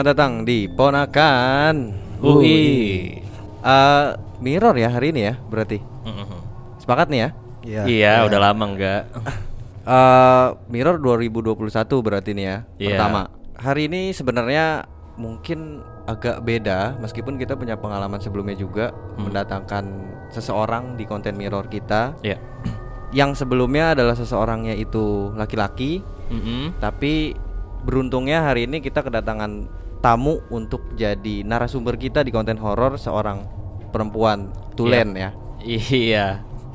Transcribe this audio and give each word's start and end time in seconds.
selamat 0.00 0.16
datang 0.16 0.48
di 0.48 0.64
Ponakan 0.64 1.92
UI. 2.24 2.64
Eh, 3.60 4.08
Mirror 4.40 4.80
ya 4.80 4.88
hari 4.96 5.12
ini 5.12 5.28
ya 5.28 5.36
berarti. 5.36 5.76
Sepakat 6.80 7.12
nih 7.12 7.20
ya? 7.20 7.28
Iya. 7.60 7.82
Iya, 7.84 8.14
udah 8.24 8.40
lama 8.40 8.64
enggak. 8.64 9.12
Eh, 9.84 10.46
Mirror 10.72 11.04
2021 11.04 12.00
berarti 12.00 12.32
nih 12.32 12.44
ya. 12.48 12.56
Iya. 12.80 12.88
Pertama. 12.96 13.28
Hari 13.60 13.92
ini 13.92 14.16
sebenarnya 14.16 14.88
mungkin 15.20 15.84
agak 16.08 16.48
beda 16.48 16.96
meskipun 16.96 17.36
kita 17.36 17.60
punya 17.60 17.76
pengalaman 17.76 18.24
sebelumnya 18.24 18.56
juga 18.56 18.96
mendatangkan 19.20 19.84
seseorang 20.32 20.96
di 20.96 21.04
konten 21.04 21.36
Mirror 21.36 21.68
kita 21.68 22.16
Iya. 22.24 22.40
yang 23.12 23.36
sebelumnya 23.36 23.92
adalah 23.92 24.16
seseorangnya 24.16 24.80
itu 24.80 25.28
laki-laki 25.36 26.00
Mm-mm. 26.32 26.80
tapi 26.80 27.36
beruntungnya 27.84 28.48
hari 28.48 28.64
ini 28.64 28.80
kita 28.80 29.04
kedatangan 29.04 29.79
tamu 30.00 30.40
untuk 30.48 30.96
jadi 30.96 31.44
narasumber 31.44 31.94
kita 31.94 32.20
di 32.20 32.30
konten 32.30 32.56
horor 32.56 32.96
seorang 32.96 33.44
perempuan 33.90 34.50
tulen 34.74 35.14
ya. 35.14 35.30
Iya. 35.60 36.26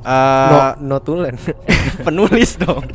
Eh, 0.05 0.49
No, 0.77 0.77
no 0.77 0.97
tulen. 1.01 1.35
penulis 2.05 2.55
dong. 2.55 2.85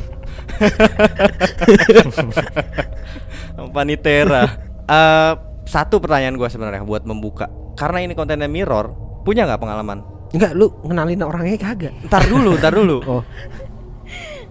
Panitera. 3.75 4.43
Eh, 4.87 5.33
satu 5.67 5.99
pertanyaan 5.99 6.35
gua 6.35 6.47
sebenarnya 6.47 6.83
buat 6.83 7.03
membuka. 7.03 7.47
Karena 7.75 8.03
ini 8.03 8.13
kontennya 8.13 8.47
mirror, 8.47 8.91
punya 9.23 9.47
nggak 9.47 9.61
pengalaman? 9.61 9.99
Enggak, 10.31 10.51
lu 10.55 10.71
ngenalin 10.83 11.23
orangnya 11.23 11.57
kagak. 11.59 11.93
Ntar 12.07 12.23
dulu, 12.27 12.55
ntar 12.57 12.73
dulu. 12.73 12.97
Oh, 13.03 13.23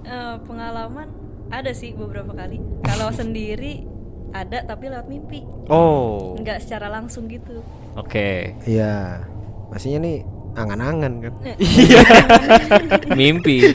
Eh, 0.01 0.37
pengalaman 0.43 1.07
ada 1.49 1.71
sih 1.71 1.95
beberapa 1.95 2.35
kali. 2.35 2.59
Kalau 2.83 3.15
sendiri 3.15 3.87
ada 4.31 4.59
tapi 4.63 4.87
lewat 4.87 5.07
mimpi. 5.07 5.43
Oh. 5.67 6.35
Nggak 6.39 6.63
secara 6.63 6.87
langsung 6.89 7.27
gitu. 7.27 7.63
Oke. 7.95 8.55
iya. 8.65 9.27
Maksudnya 9.71 9.99
nih 10.03 10.17
angan-angan 10.51 11.13
kan. 11.23 11.35
Iya. 11.59 12.03
Mimpi. 13.19 13.57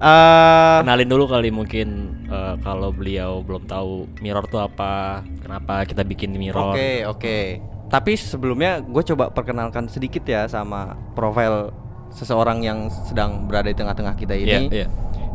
Eh, 0.00 0.76
Kenalin 0.80 1.12
dulu 1.12 1.28
kali 1.28 1.52
mungkin 1.52 1.88
eh, 2.24 2.54
kalau 2.64 2.88
beliau 2.88 3.44
belum 3.44 3.68
tahu 3.68 4.08
mirror 4.24 4.48
tuh 4.48 4.64
apa, 4.64 5.20
kenapa 5.44 5.84
kita 5.84 6.02
bikin 6.02 6.32
mirror. 6.32 6.72
Oke 6.72 7.04
oke. 7.04 7.38
Tapi 7.90 8.16
sebelumnya 8.16 8.80
gue 8.80 9.02
coba 9.12 9.28
perkenalkan 9.28 9.92
sedikit 9.92 10.24
ya 10.24 10.48
sama 10.48 10.96
profil 11.12 11.68
seseorang 12.10 12.64
yang 12.64 12.88
sedang 13.04 13.44
berada 13.44 13.68
di 13.68 13.76
tengah-tengah 13.76 14.14
kita 14.16 14.34
Iya, 14.34 14.42
ini. 14.42 14.66
iya. 14.72 14.86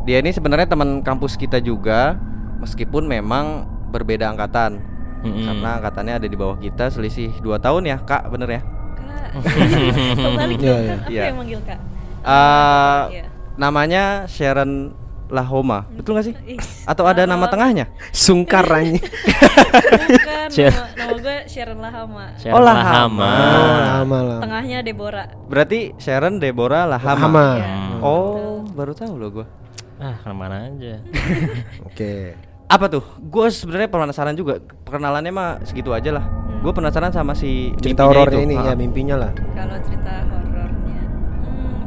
Dia 0.05 0.21
ini 0.21 0.29
sebenarnya 0.29 0.69
teman 0.69 1.01
kampus 1.01 1.33
kita 1.33 1.57
juga, 1.57 2.13
meskipun 2.61 3.03
memang 3.03 3.65
berbeda 3.89 4.29
angkatan. 4.29 4.77
Mm-mm. 5.19 5.41
Karena 5.43 5.81
angkatannya 5.81 6.13
ada 6.21 6.27
di 6.29 6.37
bawah 6.37 6.53
kita 6.55 6.87
selisih 6.87 7.33
2 7.41 7.57
tahun 7.57 7.89
ya 7.89 7.97
kak, 7.97 8.29
bener 8.29 8.49
ya? 8.51 8.61
Kak. 8.93 9.29
Kembali 10.21 10.55
Iya, 10.55 10.75
aku 10.95 11.09
Iya. 11.09 11.23
yang 11.25 11.37
manggil 11.37 11.59
Kak. 11.65 11.79
Eh, 12.21 13.01
Iya. 13.11 13.25
namanya 13.55 14.03
Sharon 14.25 14.93
Lahoma, 15.25 15.89
betul 15.89 16.13
gak 16.13 16.29
sih? 16.29 16.35
Ih, 16.45 16.61
Atau 16.85 17.09
ada 17.09 17.25
nama 17.25 17.33
nama- 17.35 17.49
tengahnya? 17.49 17.89
Sungkar 18.13 18.61
anjing. 18.69 19.01
Bukan, 19.01 20.47
nama, 20.53 20.85
nama 20.93 21.13
gue 21.17 21.37
Sharon 21.49 21.79
Lahama. 21.81 22.25
Sharon 22.37 22.53
Oh, 22.53 22.61
Lahama. 22.61 22.85
Lahama. 22.85 23.25
Oh, 23.25 23.77
lama 23.81 24.17
lah. 24.21 24.39
Tengahnya 24.45 24.77
Deborah. 24.85 25.27
Berarti 25.49 25.97
Sharon 25.97 26.37
Deborah 26.37 26.85
Lahama. 26.85 27.17
Lahama. 27.17 27.45
Iya. 27.57 27.73
Oh, 27.99 28.61
baru 28.69 28.93
tahu 28.93 29.17
loh 29.17 29.29
gue. 29.33 29.47
Ah, 29.95 30.15
ke 30.19 30.27
mana 30.29 30.67
aja. 30.67 30.99
Oke. 31.87 32.35
Apa 32.65 32.85
tuh? 32.89 33.03
Gue 33.21 33.47
sebenarnya 33.47 33.87
penasaran 33.87 34.35
juga. 34.35 34.59
Perkenalannya 34.59 35.31
mah 35.31 35.49
segitu 35.63 35.93
aja 35.93 36.11
lah. 36.11 36.25
Gue 36.59 36.73
penasaran 36.73 37.13
sama 37.13 37.31
si 37.31 37.71
Cerita 37.77 38.09
horornya 38.09 38.41
ini 38.41 38.55
ya 38.57 38.73
mimpinya 38.73 39.15
lah. 39.15 39.31
Kalau 39.53 39.77
cerita 39.85 40.25
horornya, 40.25 41.01
hmm, 41.45 41.77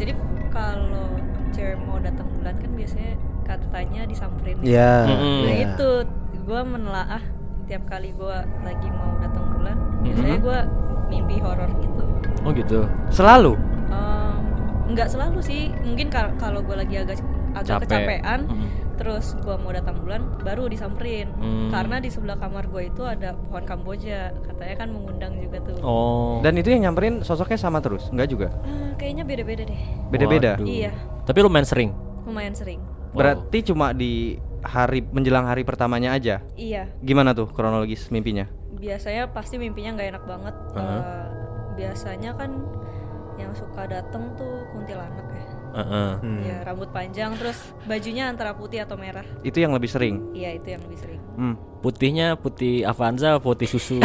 jadi 0.00 0.12
kalau 0.48 1.12
cewek 1.52 1.76
mau 1.84 2.00
datang 2.00 2.24
bulan 2.32 2.56
kan 2.56 2.70
biasanya 2.72 3.12
katanya 3.44 4.02
disamperin. 4.08 4.56
ya. 4.64 4.64
Iya. 4.64 4.92
Nah 5.04 5.20
iya. 5.52 5.66
itu 5.68 5.90
gue 6.48 6.60
menelaah 6.64 7.22
tiap 7.68 7.84
kali 7.84 8.16
gue 8.16 8.36
lagi 8.64 8.88
mau 8.88 9.20
datang 9.20 9.44
bulan, 9.52 9.76
biasanya 10.00 10.38
gue 10.40 10.58
mimpi 11.12 11.36
horor 11.36 11.68
gitu. 11.76 12.04
Oh 12.40 12.50
gitu. 12.56 12.80
Selalu. 13.12 13.52
Em, 13.92 14.34
nggak 14.96 15.12
selalu 15.12 15.44
sih, 15.44 15.76
mungkin 15.84 16.08
kal- 16.08 16.32
kalau 16.40 16.64
gue 16.64 16.72
lagi 16.72 16.96
agak 16.96 17.20
agak 17.56 17.80
Capek. 17.80 17.88
kecapean, 17.88 18.40
Mm. 18.44 18.68
terus 18.94 19.32
gue 19.34 19.56
mau 19.56 19.70
datang 19.70 19.96
bulan, 19.98 20.20
baru 20.40 20.66
disamperin. 20.66 21.28
Hmm. 21.32 21.68
Karena 21.68 21.96
di 21.98 22.08
sebelah 22.08 22.36
kamar 22.36 22.64
gue 22.66 22.82
itu 22.86 23.02
ada 23.02 23.32
pohon 23.32 23.64
kamboja, 23.64 24.32
katanya 24.42 24.74
kan 24.76 24.88
mengundang 24.88 25.36
juga 25.36 25.58
tuh. 25.62 25.76
Oh. 25.80 26.38
Dan 26.38 26.54
itu 26.54 26.68
yang 26.68 26.84
nyamperin 26.84 27.20
sosoknya 27.20 27.56
sama 27.56 27.80
terus? 27.80 28.08
Enggak 28.08 28.28
juga? 28.28 28.48
Ah, 28.58 28.92
kayaknya 28.94 29.24
beda-beda 29.24 29.64
deh. 29.64 29.80
Beda-beda. 30.08 30.52
Waduh. 30.54 30.66
Iya, 30.66 30.92
Tapi 31.22 31.38
lu 31.38 31.48
main 31.48 31.64
sering. 31.64 31.90
lumayan 32.22 32.52
sering. 32.52 32.80
Berarti 33.10 33.62
cuma 33.64 33.90
di 33.90 34.36
hari 34.60 35.00
menjelang 35.00 35.46
hari 35.46 35.62
pertamanya 35.62 36.12
aja. 36.12 36.42
Iya, 36.52 36.90
Gimana 37.00 37.32
tuh 37.32 37.46
kronologis 37.46 38.10
mimpinya? 38.10 38.44
biasanya 38.76 39.32
pasti 39.32 39.56
mimpinya 39.56 39.96
nggak 39.96 40.08
enak 40.10 40.24
banget. 40.26 40.54
Heeh. 40.74 41.00
Eh, 41.00 41.26
biasanya 41.74 42.36
kan 42.36 42.60
yang 43.36 43.52
suka 43.52 43.84
dateng 43.84 44.32
tuh 44.34 44.68
kuntilanak 44.70 45.24
ya. 45.28 45.44
Heeh. 45.76 46.10
Hmm. 46.24 46.40
Ya 46.40 46.56
rambut 46.64 46.88
panjang 46.88 47.36
terus 47.36 47.60
bajunya 47.84 48.32
antara 48.32 48.56
putih 48.56 48.80
atau 48.80 48.96
merah. 48.96 49.28
Itu 49.44 49.60
yang 49.60 49.76
lebih 49.76 49.92
sering. 49.92 50.32
Iya 50.32 50.56
itu 50.56 50.72
yang 50.72 50.80
lebih 50.88 50.96
sering. 50.96 51.20
Hmm. 51.36 51.54
Putihnya 51.84 52.32
putih 52.34 52.82
Avanza, 52.82 53.36
putih 53.36 53.68
susu. 53.68 54.00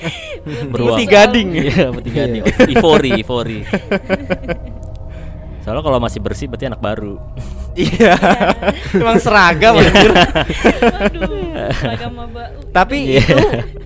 Putih 0.72 1.06
gading. 1.06 1.54
Iya, 1.54 1.92
putih 1.94 2.10
gading. 2.10 2.42
Ivory, 2.72 3.10
ivory. 3.20 3.60
Soalnya 5.62 5.86
kalau 5.86 6.02
masih 6.02 6.18
bersih 6.18 6.50
berarti 6.50 6.66
anak 6.66 6.82
baru. 6.82 7.22
Iya. 7.78 8.18
Emang 8.98 9.22
seragam 9.22 9.78
anjir. 9.78 10.10
Waduh, 10.10 11.30
seragam 11.78 12.12
maba. 12.18 12.50
Tapi 12.74 13.14
Iya. 13.14 13.22
itu 13.22 13.36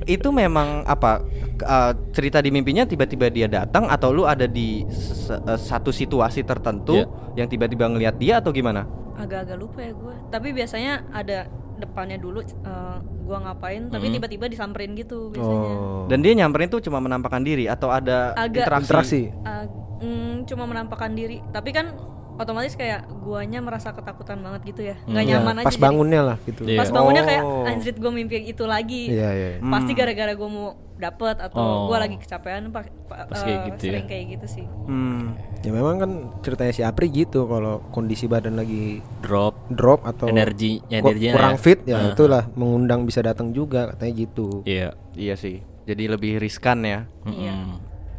itu 0.07 0.29
memang 0.33 0.87
apa 0.89 1.21
uh, 1.59 1.93
cerita 2.11 2.39
di 2.39 2.49
mimpinya 2.49 2.83
tiba-tiba 2.83 3.29
dia 3.29 3.47
datang 3.47 3.87
atau 3.87 4.11
lu 4.11 4.25
ada 4.25 4.45
di 4.45 4.83
uh, 4.83 5.55
satu 5.55 5.89
situasi 5.89 6.43
tertentu 6.43 6.97
Iya. 6.99 7.07
yang 7.37 7.49
tiba-tiba 7.49 7.85
ngelihat 7.87 8.17
dia 8.17 8.39
atau 8.39 8.51
gimana? 8.51 8.85
Agak-agak 9.15 9.57
lupa 9.57 9.81
ya 9.81 9.93
gue. 9.93 10.15
Tapi 10.29 10.49
biasanya 10.51 10.93
ada 11.09 11.49
depannya 11.77 12.17
dulu 12.17 12.41
eh, 12.41 12.97
gua 13.23 13.39
ngapain, 13.43 13.89
tapi 13.89 14.09
tiba-tiba 14.09 14.45
disamperin 14.47 14.93
gitu 14.93 15.29
biasanya. 15.29 15.69
Oh. 15.71 16.05
Dan 16.07 16.21
dia 16.21 16.33
nyamperin 16.33 16.69
tuh 16.69 16.81
cuma 16.81 16.97
menampakkan 16.99 17.41
diri 17.41 17.65
atau 17.65 17.89
ada 17.89 18.33
Agak- 18.33 18.65
interaksi? 18.65 18.89
Interaksi. 18.89 19.23
Ah, 19.43 19.65
mm, 20.01 20.49
cuma 20.49 20.65
menampakkan 20.65 21.13
diri. 21.13 21.45
Tapi 21.47 21.69
kan 21.71 21.93
otomatis 22.37 22.73
kayak 22.75 23.05
guanya 23.19 23.61
merasa 23.61 23.93
ketakutan 23.93 24.41
banget 24.41 24.61
gitu 24.67 24.83
ya. 24.85 24.97
Nggak 25.05 25.21
Hmm. 25.23 25.33
nyaman 25.33 25.53
Iya, 25.53 25.61
aja. 25.61 25.69
Pas 25.69 25.75
jadi. 25.75 25.85
bangunnya 25.85 26.21
lah 26.23 26.37
gitu. 26.43 26.63
Iya. 26.65 26.79
Pas 26.81 26.91
bangunnya 26.91 27.23
kayak 27.25 27.43
Oh. 27.43 27.65
anjrit 27.67 27.97
gue 27.97 28.13
mimpi 28.15 28.37
itu 28.43 28.65
lagi. 28.65 29.03
Iya, 29.09 29.29
iya. 29.31 29.49
iya. 29.57 29.61
Pasti 29.63 29.93
Hmm. 29.93 30.01
gara-gara 30.01 30.33
gue 30.33 30.49
mau 30.49 30.69
dapet 30.97 31.37
atau 31.39 31.57
Oh. 31.57 31.81
gue 31.87 31.99
lagi 31.99 32.17
kecapean 32.17 32.69
pa- 32.69 32.89
pa- 33.05 33.27
Pas 33.27 33.37
eh, 33.37 33.45
kayak 33.45 33.61
gitu 33.67 33.83
ya. 33.83 33.91
sering 33.93 34.07
kayak 34.07 34.25
gitu 34.33 34.47
sih. 34.51 34.67
Hmm. 34.87 35.37
Ya 35.61 35.71
memang 35.71 35.95
kan 35.97 36.11
ceritanya 36.41 36.71
si 36.71 36.81
Apri 36.81 37.09
gitu 37.11 37.45
kalau 37.45 37.85
kondisi 37.91 38.25
badan 38.25 38.55
lagi 38.55 39.05
Drop 39.21 39.69
drop 39.69 40.01
atau 40.03 40.27
Energi- 40.27 40.81
energinya 40.89 41.33
kurang 41.33 41.55
ya. 41.55 41.61
fit 41.61 41.79
ya 41.85 41.97
Heeh. 41.99 42.13
itulah 42.13 42.49
mengundang 42.53 43.03
bisa 43.03 43.21
datang 43.21 43.51
juga 43.51 43.93
katanya 43.93 44.13
gitu. 44.19 44.63
Iya. 44.63 44.97
Iya 45.13 45.35
sih. 45.35 45.61
Jadi 45.85 46.05
lebih 46.07 46.37
riskan 46.37 46.81
ya. 46.81 47.05
Iya. 47.23 47.53
Mm-mm. 47.53 47.77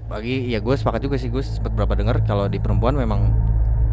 Bagi 0.08 0.48
ya 0.48 0.58
gue 0.58 0.72
sepakat 0.72 1.02
juga 1.02 1.18
sih 1.18 1.28
gue 1.28 1.42
sempat 1.42 1.72
berapa 1.72 1.92
dengar 1.92 2.22
kalau 2.24 2.46
di 2.46 2.58
perempuan 2.58 2.94
memang 2.94 3.28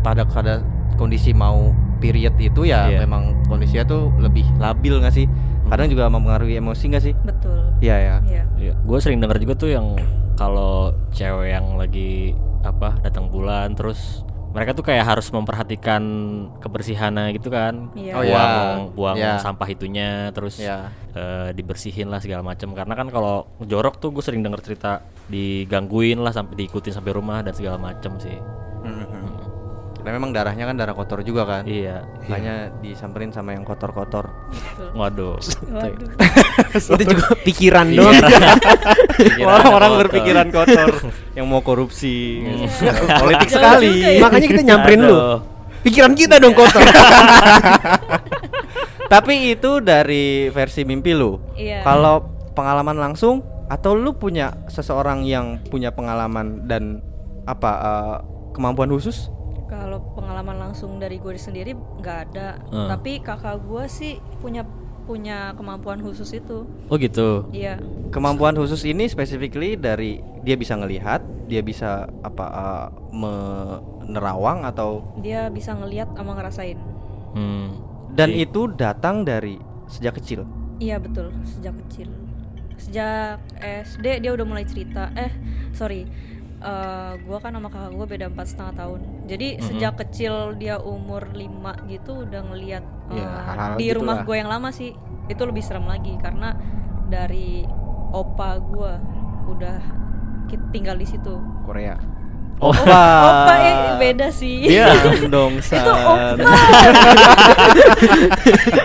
pada 0.01 0.23
pada 0.23 0.61
kondisi 0.95 1.33
mau 1.33 1.73
period 1.97 2.37
itu 2.37 2.63
ya 2.63 2.87
Iya. 2.87 3.03
memang 3.03 3.49
kondisinya 3.49 3.83
tuh 3.83 4.13
lebih 4.17 4.45
labil 4.57 5.01
nggak 5.01 5.11
sih? 5.11 5.27
Kadang 5.65 5.89
juga 5.89 6.07
mempengaruhi 6.07 6.61
emosi 6.61 6.85
nggak 6.93 7.05
sih? 7.05 7.15
Betul. 7.25 7.59
Iya 7.81 7.97
ya. 7.97 8.17
Iya. 8.25 8.43
Iya, 8.55 8.73
gue 8.79 8.99
sering 9.01 9.19
denger 9.19 9.41
juga 9.41 9.55
tuh 9.57 9.71
yang 9.73 9.97
kalau 10.35 10.93
cewek 11.11 11.51
yang 11.51 11.75
lagi 11.75 12.35
apa 12.63 12.97
datang 13.01 13.29
bulan 13.29 13.77
terus 13.77 14.25
mereka 14.55 14.71
tuh 14.71 14.87
kayak 14.87 15.03
harus 15.03 15.27
memperhatikan 15.35 16.03
kebersihannya 16.63 17.35
gitu 17.35 17.51
kan. 17.51 17.91
Iya. 17.99 18.13
Oh, 18.15 18.23
buang 18.23 18.31
iya. 18.31 18.95
buang 18.95 19.17
Iya. 19.19 19.33
sampah 19.43 19.67
itunya 19.67 20.31
terus 20.31 20.63
Iya. 20.63 20.95
eh, 21.13 21.49
dibersihin 21.53 22.07
lah 22.07 22.23
segala 22.23 22.47
macam 22.47 22.71
karena 22.71 22.95
kan 22.95 23.11
kalau 23.11 23.51
jorok 23.59 23.99
tuh 23.99 24.15
gue 24.15 24.23
sering 24.23 24.47
denger 24.47 24.63
cerita 24.63 25.03
digangguin 25.27 26.23
lah 26.23 26.31
sampai 26.31 26.55
diikutin 26.55 26.95
sampai 26.95 27.13
rumah 27.17 27.43
dan 27.43 27.51
segala 27.51 27.83
macam 27.83 28.15
sih. 28.23 28.39
Karena 30.05 30.21
memang 30.21 30.37
darahnya 30.37 30.69
kan 30.69 30.77
darah 30.77 30.93
kotor 30.93 31.25
juga 31.25 31.49
kan. 31.49 31.65
Iya. 31.65 32.05
Makanya 32.29 32.77
disamperin 32.85 33.33
sama 33.33 33.57
yang 33.57 33.65
kotor-kotor. 33.65 34.29
Waduh. 34.93 35.41
Waduh. 35.73 36.09
itu 37.01 37.05
juga 37.09 37.33
pikiran 37.41 37.89
doang. 37.89 38.13
Pikiran 39.17 39.49
Orang-orang 39.49 39.91
kotor. 39.97 40.03
berpikiran 40.05 40.47
kotor 40.53 40.93
yang 41.41 41.49
mau 41.49 41.65
korupsi. 41.65 42.45
Politik 43.17 43.49
Jauh 43.49 43.57
sekali. 43.57 43.91
ya. 44.05 44.21
Makanya 44.21 44.47
kita 44.53 44.63
nyamperin 44.69 45.01
lu. 45.09 45.17
Pikiran 45.81 46.13
kita 46.13 46.37
dong 46.37 46.53
kotor. 46.53 46.85
Tapi 49.09 49.57
itu 49.57 49.81
dari 49.81 50.53
versi 50.53 50.85
mimpi 50.85 51.17
lu. 51.17 51.41
Iya. 51.57 51.81
Kalau 51.81 52.29
pengalaman 52.53 53.01
langsung 53.01 53.41
atau 53.73 53.97
lu 53.97 54.13
punya 54.21 54.53
seseorang 54.69 55.25
yang 55.25 55.65
punya 55.73 55.89
pengalaman 55.97 56.69
dan 56.69 57.01
apa 57.49 57.71
eh, 57.73 58.17
kemampuan 58.53 58.93
khusus? 58.93 59.33
Kalau 59.77 59.99
pengalaman 60.15 60.57
langsung 60.61 60.97
dari 60.97 61.19
gue 61.19 61.35
sendiri 61.35 61.75
nggak 61.75 62.19
ada, 62.25 62.63
Hmm. 62.65 62.87
tapi 62.89 63.19
kakak 63.19 63.59
gue 63.61 63.85
sih 63.85 64.13
punya 64.39 64.63
punya 65.05 65.53
kemampuan 65.53 65.99
khusus 65.99 66.33
itu. 66.33 66.65
Oh 66.89 66.97
gitu. 66.97 67.45
Iya, 67.51 67.77
Kemampuan 68.09 68.55
khusus 68.55 68.81
ini 68.83 69.05
specifically 69.05 69.75
dari 69.75 70.17
dia 70.41 70.55
bisa 70.55 70.73
ngelihat, 70.75 71.19
dia 71.45 71.61
bisa 71.61 72.09
apa 72.23 72.47
eh, 72.47 72.87
menerawang 73.13 74.63
atau 74.63 75.03
dia 75.19 75.49
bisa 75.49 75.75
ngelihat 75.75 76.09
sama 76.13 76.33
ngerasain. 76.35 76.79
Hmm. 77.35 77.75
dan 78.15 78.31
Jadi- 78.31 78.47
itu 78.47 78.61
datang 78.71 79.27
dari 79.27 79.59
sejak 79.87 80.15
kecil. 80.17 80.47
Iya 80.79 80.97
betul, 80.97 81.35
sejak 81.45 81.75
kecil. 81.83 82.07
Sejak 82.77 83.43
SD 83.59 84.23
dia 84.23 84.31
udah 84.31 84.47
mulai 84.47 84.63
cerita. 84.63 85.11
Eh, 85.15 85.35
sorry. 85.71 86.07
eh 86.57 87.13
gua 87.21 87.39
kan 87.39 87.53
sama 87.53 87.69
kakak 87.69 87.93
gue 87.93 88.07
beda 88.09 88.27
empat 88.31 88.47
setengah 88.49 88.73
tahun. 88.73 89.01
Jadi 89.25 89.57
sejak 89.57 89.97
kecil 89.97 90.53
dia 90.61 90.77
umur 90.77 91.33
5 91.33 91.89
gitu 91.89 92.29
udah 92.29 92.43
ngeliat 92.45 92.85
Ya, 93.13 93.21
eh, 93.21 93.41
hal-hal 93.45 93.73
di 93.77 93.85
gitu 93.89 94.01
rumah 94.01 94.25
gue 94.25 94.37
yang 94.37 94.49
lama 94.49 94.69
sih. 94.73 94.97
Itu 95.29 95.45
lebih 95.45 95.61
serem 95.65 95.85
lagi 95.85 96.17
karena 96.21 96.57
dari 97.09 97.65
opa 98.15 98.57
gua 98.61 98.97
udah 99.49 99.77
tinggal 100.73 100.97
di 100.97 101.05
situ. 101.05 101.37
Korea. 101.65 101.97
Opa. 102.63 103.03
Opa 103.27 103.55
eh, 103.61 103.75
beda 103.99 104.31
sih. 104.31 104.71
Iya. 104.71 104.95
dong 105.35 105.59
San. 105.61 105.85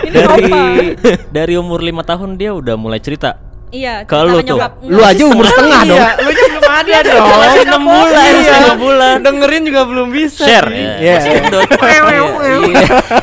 Ini 0.04 0.16
Dari 0.16 0.50
opa. 0.50 0.60
dari 1.30 1.54
umur 1.54 1.80
lima 1.80 2.02
tahun 2.02 2.34
dia 2.36 2.50
udah 2.52 2.74
mulai 2.74 2.98
cerita. 2.98 3.38
Iya, 3.70 4.02
Ke 4.02 4.18
cerita 4.18 4.34
lu 4.34 4.38
tuh. 4.42 4.58
aja 5.06 5.24
umur 5.30 5.46
setengah 5.46 5.80
dong. 5.86 5.94
Iya, 5.94 6.10
ada 6.72 6.96
dong. 7.02 7.26
Masih 7.36 7.62
enam 7.64 7.82
bulan, 7.82 8.10
Iya. 8.10 8.32
masih 8.32 8.54
enam 8.56 8.78
bulan. 8.78 9.16
Dengerin 9.20 9.62
juga 9.64 9.82
belum 9.84 10.08
bisa. 10.08 10.42
Share 10.42 10.68
ya. 10.68 10.92
Iya. 10.96 11.16
Gendut. 11.22 11.68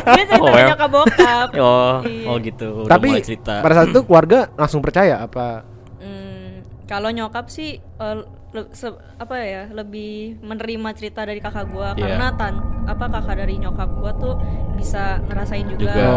Dia 0.08 0.24
cerita 0.24 0.36
Oh, 0.38 0.54
nyokap 0.54 0.90
bokap. 0.90 1.50
Oh, 1.60 1.94
Iya. 2.02 2.26
oh 2.26 2.36
gitu. 2.40 2.68
Udah 2.84 2.92
Tapi 2.92 3.08
pada 3.44 3.74
saat 3.74 3.88
itu 3.90 4.02
keluarga 4.04 4.40
langsung 4.54 4.80
percaya 4.80 5.20
apa? 5.20 5.64
Hmm, 5.98 6.62
kalau 6.86 7.10
nyokap 7.10 7.48
sih 7.48 7.76
eh, 7.78 8.18
le- 8.50 8.72
se- 8.72 8.90
apa 9.18 9.36
ya 9.38 9.64
lebih 9.70 10.40
menerima 10.40 10.90
cerita 10.94 11.22
dari 11.22 11.38
kakak 11.38 11.68
gua 11.68 11.92
Iya. 11.92 12.02
karena 12.08 12.28
tan 12.34 12.54
apa 12.86 13.06
kakak 13.10 13.36
dari 13.38 13.56
nyokap 13.58 13.90
gua 13.94 14.12
tuh 14.14 14.36
bisa 14.74 15.20
ngerasain 15.24 15.68
juga. 15.68 15.92
Juga. 15.92 16.08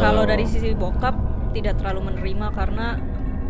Kalau 0.00 0.22
dari 0.24 0.44
sisi 0.44 0.72
bokap 0.72 1.14
tidak 1.52 1.78
terlalu 1.78 2.10
menerima 2.10 2.46
karena 2.50 2.98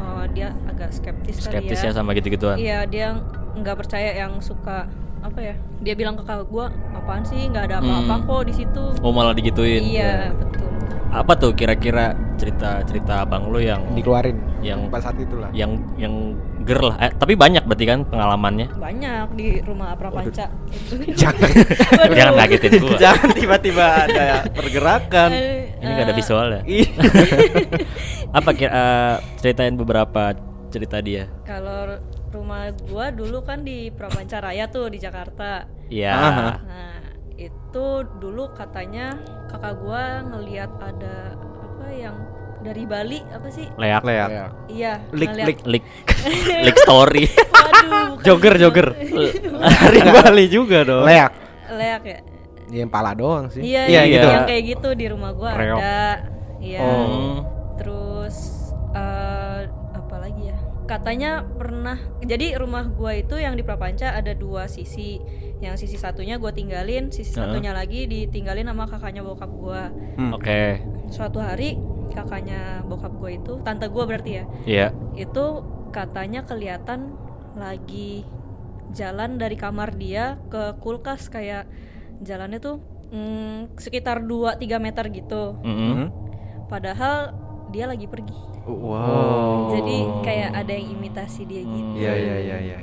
eh, 0.05 0.27
dia 0.33 0.49
agak 0.67 0.91
skeptis, 0.91 1.41
skeptis 1.41 1.79
kali 1.81 1.89
ya 1.89 1.93
sama 1.93 2.11
gitu-gituan. 2.13 2.57
Iya 2.57 2.85
dia 2.85 3.17
nggak 3.55 3.77
percaya 3.79 4.11
yang 4.15 4.39
suka 4.39 4.87
apa 5.21 5.41
ya? 5.41 5.55
Dia 5.81 5.95
bilang 5.95 6.15
ke 6.15 6.23
kakak 6.23 6.49
gua 6.49 6.69
apaan 6.93 7.25
sih 7.25 7.49
nggak 7.49 7.73
ada 7.73 7.77
apa-apa 7.81 8.15
Hmm. 8.15 8.27
kok 8.27 8.43
di 8.45 8.55
situ. 8.55 8.85
Oh 9.01 9.11
malah 9.11 9.33
digituin. 9.33 9.81
Iya 9.81 10.33
betul. 10.37 10.69
Apa 11.15 11.39
tuh 11.39 11.55
kira-kira 11.55 12.11
cerita-cerita 12.35 13.23
abang 13.23 13.47
lu 13.47 13.63
yang 13.63 13.95
Dikeluarin. 13.95 14.35
yang 14.67 14.91
Pada 14.91 15.11
saat 15.11 15.17
itulah. 15.23 15.47
yang 15.55 15.79
yang 15.95 16.35
ger 16.67 16.81
lah. 16.83 16.97
Eh, 16.99 17.13
tapi 17.15 17.39
banyak 17.39 17.63
berarti 17.63 17.85
kan 17.87 18.03
pengalamannya. 18.03 18.75
Banyak 18.75 19.27
di 19.39 19.63
rumah 19.63 19.95
Prapanca 19.95 20.51
itu. 20.75 21.07
Jangan. 21.23 21.51
Jangan 22.11 22.35
ngagetin 22.35 22.73
gua. 22.83 22.99
Jangan 23.07 23.29
tiba-tiba 23.31 23.87
ada 24.11 24.27
pergerakan. 24.51 25.31
Eh, 25.31 25.79
Ini 25.79 25.93
gak 25.95 26.05
ada 26.05 26.11
eh, 26.11 26.19
visualnya. 26.19 26.61
Ih. 26.67 26.89
Apa 28.39 28.51
kira 28.51 28.73
eh, 28.73 29.15
ceritain 29.39 29.79
beberapa 29.79 30.35
cerita 30.75 30.99
dia? 30.99 31.31
Kalau 31.47 32.01
rumah 32.35 32.75
gua 32.91 33.15
dulu 33.15 33.47
kan 33.47 33.63
di 33.63 33.95
Prapanca 33.95 34.43
Raya 34.43 34.67
tuh 34.67 34.91
di 34.91 34.99
Jakarta. 34.99 35.71
Iya. 35.87 36.11
Aha. 36.11 36.49
Nah, 36.67 36.99
itu 37.39 37.87
dulu 38.19 38.51
katanya 38.51 39.15
kakak 39.55 39.75
gua 39.79 40.03
ngelihat 40.27 40.71
ada 40.77 41.17
apa 41.39 41.87
yang 41.89 42.17
dari 42.59 42.85
Bali 42.85 43.21
apa 43.29 43.49
sih? 43.49 43.69
Leak. 43.77 44.03
Leak. 44.03 44.29
Ya. 44.29 44.47
Iya, 44.67 44.93
Lik, 45.13 45.31
lik. 45.37 45.59
Lik. 45.63 45.85
Lik 46.65 46.77
story. 46.81 47.29
Waduh, 47.29 48.17
Jogger, 48.27 48.55
jogger. 48.57 48.89
Dari 48.99 50.01
Bali 50.03 50.45
juga 50.49 50.83
dong. 50.83 51.05
Leak. 51.05 51.33
leak 51.71 52.03
ya. 52.03 52.19
Ya, 52.73 52.81
yang 52.81 52.91
pala 52.91 53.13
doang 53.13 53.53
sih. 53.53 53.61
Iya, 53.61 53.87
Iya, 53.87 54.03
iya, 54.03 54.15
gitu. 54.17 54.27
yang 54.27 54.45
kayak 54.49 54.63
gitu 54.67 54.89
di 54.97 55.07
rumah 55.07 55.31
gua 55.31 55.53
Reok. 55.53 55.79
ada. 55.79 56.01
Iya. 56.59 56.81
Hmm. 56.81 57.35
Terus 57.77 58.37
eh 58.91 59.61
apa 59.93 60.17
lagi 60.17 60.43
ya? 60.49 60.57
Katanya 60.85 61.31
pernah 61.45 61.97
jadi 62.21 62.57
rumah 62.57 62.89
gua 62.89 63.13
itu 63.13 63.37
yang 63.37 63.55
di 63.55 63.63
Prapanca 63.63 64.17
ada 64.17 64.33
dua 64.33 64.67
sisi. 64.67 65.21
Yang 65.65 65.89
sisi 65.89 65.97
satunya 65.97 66.37
gua 66.37 66.53
tinggalin, 66.53 67.09
sisi 67.09 67.33
Heeh. 67.33 67.41
satunya 67.49 67.73
lagi 67.73 68.05
ditinggalin 68.05 68.69
sama 68.69 68.85
kakaknya 68.85 69.25
bokap 69.25 69.49
gua. 69.49 69.89
Hmm. 70.21 70.37
Oke. 70.37 70.85
Suatu 71.09 71.41
hari 71.41 71.81
kakaknya 72.13 72.85
bokap 72.85 73.17
gua 73.17 73.31
itu, 73.33 73.59
tante 73.65 73.89
gua 73.89 74.05
berarti 74.05 74.31
ya, 74.39 74.45
Iya. 74.69 74.89
itu 75.17 75.45
katanya 75.91 76.45
kelihatan 76.45 77.17
lagi 77.57 78.29
jalan 78.93 79.41
dari 79.41 79.57
kamar 79.57 79.97
dia 79.97 80.37
ke 80.53 80.77
kulkas 80.79 81.27
kayak 81.27 81.67
jalannya 82.21 82.59
tuh 82.59 82.79
mm, 83.11 83.79
sekitar 83.79 84.23
2-3 84.23 84.79
meter 84.79 85.05
gitu. 85.11 85.59
Mm-mm. 85.65 85.93
Hmm. 85.95 86.09
Padahal 86.69 87.35
dia 87.71 87.87
lagi 87.87 88.07
pergi. 88.07 88.37
Wow. 88.65 89.75
Jadi 89.77 89.97
kayak 90.25 90.51
ada 90.55 90.73
yang 90.73 90.89
imitasi 90.95 91.45
dia 91.45 91.63
gitu. 91.63 91.91
Iya 91.99 92.13
iya 92.17 92.37
iya 92.41 92.57
iya. 92.61 92.79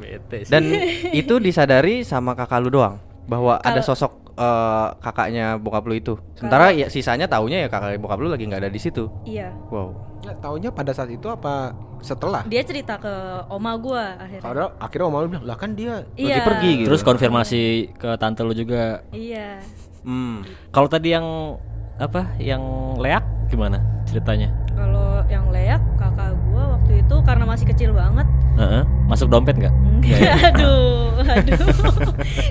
Bete 0.00 0.44
sih. 0.44 0.50
Dan 0.50 0.64
itu 1.20 1.34
disadari 1.36 2.02
sama 2.02 2.32
kakak 2.32 2.60
lu 2.60 2.72
doang 2.72 2.96
bahwa 3.24 3.60
ada 3.60 3.78
Kalau- 3.78 3.88
sosok 3.88 4.12
eh, 4.34 4.88
kakaknya 4.98 5.54
bokap 5.56 5.84
lu 5.84 5.94
itu. 5.94 6.14
Sementara 6.34 6.72
ya 6.72 6.88
sisanya 6.88 7.24
taunya 7.24 7.62
ya 7.62 7.68
kakak 7.68 8.00
bokap 8.00 8.18
lu 8.18 8.28
lagi 8.28 8.48
nggak 8.48 8.64
ada 8.64 8.70
di 8.70 8.80
situ. 8.80 9.06
Iya. 9.22 9.52
Wow. 9.68 10.08
Ya, 10.20 10.36
taunya 10.36 10.68
pada 10.68 10.92
saat 10.92 11.08
itu 11.08 11.24
apa 11.26 11.72
setelah? 12.00 12.44
Dia 12.44 12.60
cerita 12.60 12.96
ke 12.96 13.08
oma 13.48 13.72
gua 13.76 14.20
akhirnya. 14.20 14.44
Padahal 14.44 14.70
akhirnya 14.76 15.06
om 15.06 15.12
Malu 15.12 15.26
bilang, 15.28 15.44
lah 15.48 15.56
kan 15.56 15.72
dia 15.72 16.04
Iya. 16.12 16.44
pergi 16.44 16.84
gitu. 16.84 16.88
Terus 16.92 17.00
konfirmasi 17.00 17.62
ke 17.96 18.16
tante 18.16 18.44
lu 18.44 18.52
juga. 18.52 19.00
Iya. 19.10 19.64
Hmm. 20.00 20.44
Kalau 20.68 20.88
tadi 20.88 21.12
yang 21.12 21.56
apa? 21.96 22.36
Yang 22.36 22.62
leak 23.00 23.24
gimana 23.48 23.80
ceritanya? 24.04 24.48
Kalau 24.72 25.24
yang 25.28 25.48
leak 25.48 25.80
kakak 25.96 26.32
gua 26.48 26.76
waktu 26.76 27.00
itu 27.00 27.16
karena 27.24 27.44
masih 27.44 27.66
kecil 27.66 27.90
banget. 27.92 28.24
Heeh. 28.56 28.82
Masuk 29.04 29.26
dompet 29.26 29.54
nggak? 29.56 29.74
Enggak, 29.74 30.20
aduh, 30.50 31.10
aduh. 31.36 31.66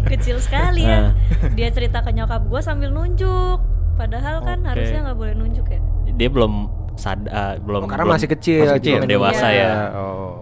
kecil 0.06 0.38
sekali 0.38 0.84
ya. 0.84 1.12
Dia 1.54 1.70
cerita 1.70 2.00
ke 2.00 2.12
nyokap 2.12 2.46
gua 2.46 2.60
sambil 2.60 2.90
nunjuk. 2.90 3.60
Padahal 3.96 4.40
kan 4.42 4.64
harusnya 4.64 5.04
nggak 5.04 5.18
boleh 5.18 5.34
nunjuk 5.34 5.66
ya. 5.66 5.80
Dia 6.10 6.30
belum 6.30 6.54
sadar, 6.94 7.60
belum 7.60 7.84
Oh, 7.84 7.88
karena 7.88 8.04
belum- 8.06 8.16
masih 8.16 8.30
kecil, 8.30 8.64
masih 8.66 8.76
kecil. 8.78 8.96
belum 8.98 9.10
dewasa 9.10 9.48
Iya. 9.48 9.60
ya. 9.62 9.72
Oh. 9.96 10.36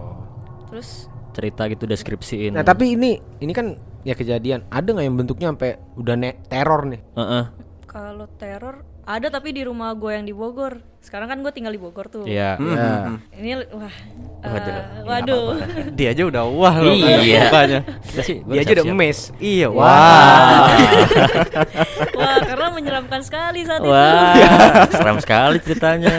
Terus 0.68 1.06
Cerita 1.30 1.62
gitu 1.66 1.86
deskripsiin. 1.86 2.50
Nah, 2.50 2.62
tapi 2.62 2.92
ini 2.92 3.14
ini 3.38 3.52
kan 3.52 3.78
ya 4.02 4.12
kejadian. 4.12 4.66
Ada 4.66 4.90
nggak 4.90 5.06
yang 5.06 5.16
bentuknya 5.16 5.46
sampai 5.48 5.70
udah 5.94 6.14
ne- 6.14 6.38
teror 6.44 6.82
nih? 6.84 7.00
Heeh. 7.14 7.44
kalau 7.88 8.28
teror 8.32 8.84
ada 9.08 9.32
tapi 9.32 9.56
di 9.56 9.64
rumah 9.64 9.96
gue 9.96 10.12
yang 10.12 10.22
di 10.22 10.36
Bogor. 10.36 10.84
Sekarang 11.00 11.32
kan 11.32 11.40
gue 11.40 11.48
tinggal 11.48 11.72
di 11.72 11.80
Bogor 11.80 12.06
tuh. 12.06 12.28
Iya. 12.28 12.60
Ya. 12.60 12.60
hmm, 12.60 12.76
hmm. 12.76 13.16
Ini 13.32 13.50
wah. 13.72 13.96
Waduh, 14.38 14.70
eh, 14.70 14.84
waduh. 15.02 15.46
Dia 15.96 16.08
aja 16.12 16.22
udah 16.22 16.44
wah 16.46 16.76
loh 16.76 16.92
Iya. 16.92 17.48
mukanya. 17.48 17.80
Kita 18.04 18.20
sih 18.22 18.36
Dia 18.44 18.60
aja 18.60 18.72
udah 18.76 18.86
emes. 18.86 19.18
Iya, 19.40 19.66
Wah. 19.66 19.82
wah. 19.82 20.68
Wah, 22.18 22.38
karena 22.44 22.66
menyeramkan 22.70 23.20
sekali 23.24 23.64
saat 23.64 23.80
itu. 23.80 23.88
Wah, 23.88 24.34
seram 24.94 25.18
sekali 25.18 25.56
ceritanya. 25.58 26.12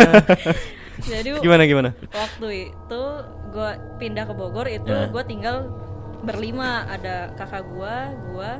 Jadi 1.00 1.29
Gimana 1.39 1.63
gimana? 1.63 1.89
waktu 2.10 2.74
itu 2.74 3.03
gue 3.50 3.69
pindah 3.98 4.25
ke 4.25 4.34
Bogor 4.34 4.67
itu 4.67 4.89
Ya. 4.89 5.08
gue 5.08 5.24
tinggal 5.24 5.69
berlima 6.19 6.84
ada 6.86 7.31
kakak 7.34 7.63
gue, 7.65 7.96
gue, 8.34 8.51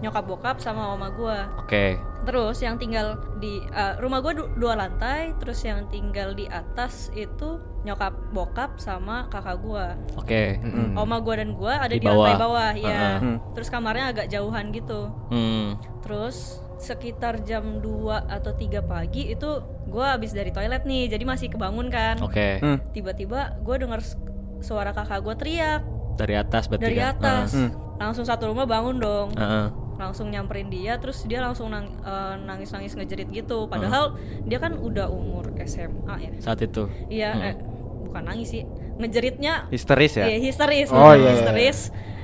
nyokap 0.00 0.24
bokap 0.26 0.56
sama 0.58 0.90
oma 0.90 1.08
gue. 1.08 1.38
Oke. 1.62 1.94
Terus 2.26 2.58
yang 2.58 2.74
tinggal 2.74 3.06
di 3.36 3.62
eh, 3.64 3.94
rumah 3.96 4.18
gue 4.18 4.34
dua 4.52 4.74
lantai, 4.74 5.30
terus 5.38 5.62
yang 5.62 5.86
tinggal 5.86 6.34
di 6.34 6.44
atas 6.44 7.08
itu 7.12 7.56
nyokap 7.80 8.10
bokap 8.30 8.76
sama 8.76 9.30
kakak 9.30 9.56
gue. 9.56 9.86
Oke. 10.16 10.58
Mm-mm. 10.58 10.98
Oma 10.98 11.18
gue 11.18 11.34
dan 11.36 11.54
gue 11.54 11.70
ada 11.70 11.86
Di 11.88 11.96
di, 11.96 12.04
lantai 12.04 12.34
bawah. 12.34 12.36
bawah, 12.36 12.72
ya. 12.74 12.90
Heeh. 12.90 13.16
Hmm. 13.22 13.36
Terus 13.54 13.68
kamarnya 13.68 14.06
agak 14.10 14.26
jauhan 14.26 14.64
gitu. 14.68 15.00
Hmm. 15.30 15.78
Terus 16.02 16.36
sekitar 16.76 17.40
jam 17.40 17.78
2 17.78 17.86
atau 18.28 18.52
3 18.52 18.58
pagi 18.82 19.30
itu 19.30 19.48
gue 19.86 20.02
habis 20.04 20.34
dari 20.34 20.50
toilet 20.50 20.82
nih, 20.82 21.08
jadi 21.08 21.22
masih 21.22 21.48
kebangun 21.48 21.86
kan. 21.88 22.18
Oke. 22.20 22.58
Hmm. 22.58 22.82
Tiba-tiba 22.90 23.54
gue 23.56 23.76
denger 23.78 24.02
s- 24.02 24.18
suara 24.58 24.90
kakak 24.90 25.22
gue 25.22 25.34
teriak 25.36 25.82
Dari 26.16 26.34
atas 26.34 26.66
berarti 26.66 26.82
dari 26.82 26.98
kan? 26.98 27.14
atas. 27.14 27.54
Hmm. 27.54 27.70
Langsung 27.96 28.24
satu 28.24 28.50
rumah 28.50 28.66
bangun 28.66 28.98
dong. 28.98 29.30
Heeh. 29.32 29.66
Langsung 29.96 30.28
nyamperin 30.28 30.68
dia 30.68 30.96
terus 30.96 31.24
dia 31.24 31.40
langsung 31.40 31.68
nang- 31.68 31.96
eh, 31.98 32.34
nangis-nangis 32.38 32.92
ngejerit 32.92 33.28
gitu 33.30 33.64
padahal 33.64 34.14
dia 34.42 34.56
kan 34.56 34.74
udah 34.74 35.08
umur 35.08 35.48
SMA 35.58 36.14
ya 36.18 36.30
Saat 36.38 36.60
itu. 36.62 36.84
iya 37.08 37.30
eh, 37.42 37.54
bukan 38.02 38.22
nangis 38.22 38.48
sih 38.50 38.62
ngejeritnya 38.96 39.68
Histeris 39.68 40.12
ya. 40.14 40.24
Iya 40.26 40.38
histeris, 40.42 40.88
Oh, 40.88 41.00
bener, 41.02 41.12
iya, 41.12 41.20
iya. 41.22 41.32
histeris. 41.34 41.78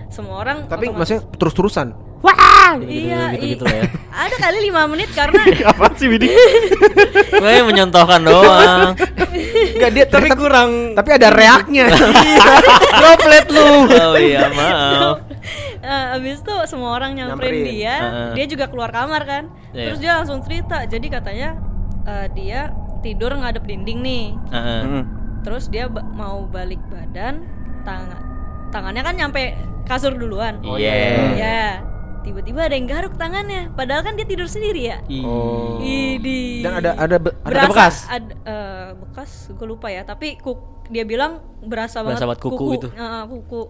Semua 0.08 0.36
orang 0.38 0.64
Tapi 0.66 0.86
otomatis- 0.86 1.16
maksudnya 1.16 1.22
terus-terusan. 1.34 1.88
iya, 2.82 3.34
gitu-gitu 3.34 3.64
i- 3.64 3.68
lah 3.68 3.76
ya. 3.76 3.84
ada 4.24 4.36
kali 4.38 4.58
lima 4.62 4.82
menit 4.86 5.10
karena 5.18 5.42
Apa 5.66 5.92
sih 5.92 6.06
Widi? 6.06 6.28
Gue 7.34 7.60
mencontohkan 7.62 8.20
doang. 8.22 8.94
Enggak 9.72 9.90
dia 9.90 10.04
tapi 10.06 10.28
kurang 10.30 10.92
tapi 10.92 11.10
ada 11.12 11.28
reaknya. 11.28 11.88
Droplet 12.92 13.46
lu. 13.48 13.68
Oh 13.90 14.14
iya, 14.14 14.48
maaf. 14.48 15.21
Eh, 15.92 16.16
abis 16.16 16.40
itu 16.40 16.54
semua 16.66 16.90
orang 16.92 17.12
nyamperin, 17.12 17.52
Nyamperin. 17.52 17.64
dia, 17.70 17.96
Heeh. 17.98 18.30
dia 18.34 18.46
juga 18.46 18.64
keluar 18.66 18.88
kamar 18.88 19.22
kan. 19.22 19.44
Iya. 19.70 19.84
Terus 19.86 19.98
dia 19.98 20.12
langsung 20.14 20.40
cerita. 20.40 20.82
Jadi 20.84 21.06
katanya 21.06 21.48
eh, 22.02 22.26
dia 22.32 22.72
tidur 23.00 23.32
ngadep 23.32 23.62
dinding 23.62 23.98
nih. 24.00 24.24
Heeh. 24.48 24.80
Hmm. 24.82 25.04
Terus 25.42 25.66
dia 25.66 25.86
ba- 25.86 26.06
mau 26.06 26.46
balik 26.46 26.80
badan, 26.86 27.44
tangan 27.82 28.20
tangannya 28.70 29.02
kan 29.02 29.14
nyampe 29.14 29.52
kasur 29.84 30.14
duluan. 30.14 30.62
Oh, 30.62 30.78
Iya. 30.78 30.94
Ya, 31.34 31.64
tiba-tiba 32.20 32.62
ada 32.62 32.72
yang 32.72 32.86
garuk 32.86 33.14
tangannya. 33.14 33.68
Padahal 33.70 34.00
kan 34.00 34.14
dia 34.14 34.24
tidur 34.24 34.46
sendiri 34.46 34.88
ya. 34.88 34.98
Oh. 35.20 35.76
Idi. 35.78 36.62
Dan 36.62 36.78
ada 36.78 36.94
ada 36.96 37.16
be- 37.18 37.36
ada 37.40 37.52
berasa 37.52 37.68
bekas. 37.68 37.96
ad- 38.08 38.38
eh, 38.40 38.88
bekas 38.96 39.30
gue 39.50 39.66
lupa 39.66 39.86
ya 39.86 40.02
tapi 40.02 40.38
kuk, 40.38 40.86
dia 40.88 41.02
bilang 41.02 41.42
berasa, 41.60 42.00
Berasa 42.00 42.22
banget 42.22 42.22
banget 42.24 42.40
kuku 42.40 42.64
itu. 42.76 42.88
Heeh, 42.92 43.22
kuku 43.28 43.60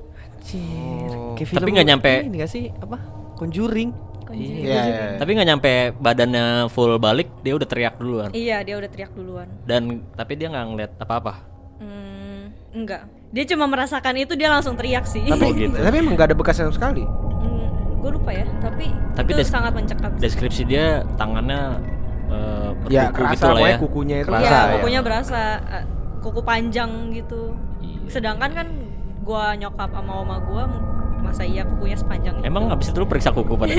Anjir. 0.43 1.11
Kayak 1.39 1.55
Tapi 1.57 1.71
nggak 1.73 1.89
nyampe. 1.89 2.13
Ini 2.21 2.37
nggak 2.37 2.51
sih 2.51 2.65
apa? 2.75 2.99
Conjuring. 3.35 3.91
Kunci. 4.23 4.63
Iya, 4.63 4.81
iya. 4.83 5.05
Tapi 5.17 5.31
nggak 5.33 5.49
nyampe 5.49 5.73
badannya 5.97 6.45
full 6.69 6.97
balik, 6.97 7.31
dia 7.41 7.53
udah 7.53 7.65
teriak 7.65 7.95
duluan. 7.97 8.31
iya 8.33 8.63
dia 8.63 8.75
udah 8.75 8.87
teriak 8.87 9.13
duluan 9.13 9.45
Dan 9.63 10.09
tapi 10.11 10.35
dia 10.35 10.49
nggak 10.49 10.65
ngeliat 10.65 10.93
apa-apa. 10.97 11.35
hmm, 11.79 12.43
enggak 12.73 13.03
dia 13.29 13.45
cuma 13.47 13.65
merasakan 13.67 14.15
itu 14.19 14.33
dia 14.33 14.49
langsung 14.49 14.73
teriak 14.73 15.05
sih 15.05 15.25
Tapi 15.25 15.41
Oh, 15.43 15.53
gitu. 15.53 15.73
tapi 15.75 15.97
emang 15.99 16.15
gak 16.15 16.27
ada 16.27 16.37
bekas 16.37 16.55
sama 16.55 16.69
sekali. 16.71 17.05
gue 17.97 18.11
lupa 18.11 18.31
ya 18.31 18.43
tapi, 18.59 18.91
Tapi 19.15 19.29
itu 19.31 19.43
sangat 19.43 19.73
mencekam. 19.73 20.11
Deskripsi 20.17 20.63
dia 20.65 20.87
tangannya 21.15 21.79
eh, 22.29 22.71
Ya 22.89 23.09
kerasa 23.09 23.31
gitu 23.33 23.45
lah 23.45 23.53
ya. 23.53 23.55
pokoknya 23.55 23.79
kukunya 23.79 24.17
itu. 24.19 24.27
Kerasa 24.27 24.43
iya 24.45 24.59
ya. 24.59 24.73
kukunya 24.75 25.01
berasa 25.01 25.41
eh, 25.73 25.85
kuku 26.19 26.41
panjang 26.43 26.91
gitu 27.11 27.55
Iya. 27.79 27.99
sedangkan 28.09 28.51
kan 28.53 28.67
gua 29.23 29.55
nyokap 29.55 29.91
sama 29.91 30.13
oma 30.17 30.37
gua 30.39 30.65
masa 31.23 31.47
iya 31.47 31.63
kukunya 31.63 31.95
sepanjang 31.95 32.35
itu 32.35 32.45
Emang 32.45 32.67
abis 32.69 32.91
itu 32.91 32.99
lu 32.99 33.07
periksa 33.07 33.31
kuku 33.31 33.55
pada? 33.55 33.71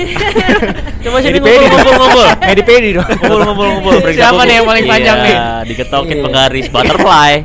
Coba 1.04 1.20
sini 1.20 1.36
Pedi-pedi. 1.36 1.60
ngumpul-ngumpul-ngumpul. 1.60 2.26
Pedi-pedi 2.40 2.88
dong. 2.90 3.04
Ngumpul-ngumpul-ngumpul 3.04 3.94
periksa 4.04 4.20
Siapa 4.22 4.32
kuku. 4.34 4.48
nih 4.48 4.54
yang 4.54 4.66
paling 4.66 4.84
panjang 4.86 5.16
Iya, 5.16 5.26
nih? 5.26 5.36
Diketokin 5.68 6.08
Iya. 6.10 6.22
penggaris 6.24 6.66
butterfly. 6.68 7.30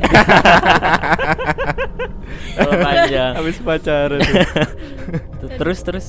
Panjang. 2.60 3.32
Habis 3.36 3.56
pacaran. 3.60 4.20
terus 5.56 5.78
terus 5.82 6.06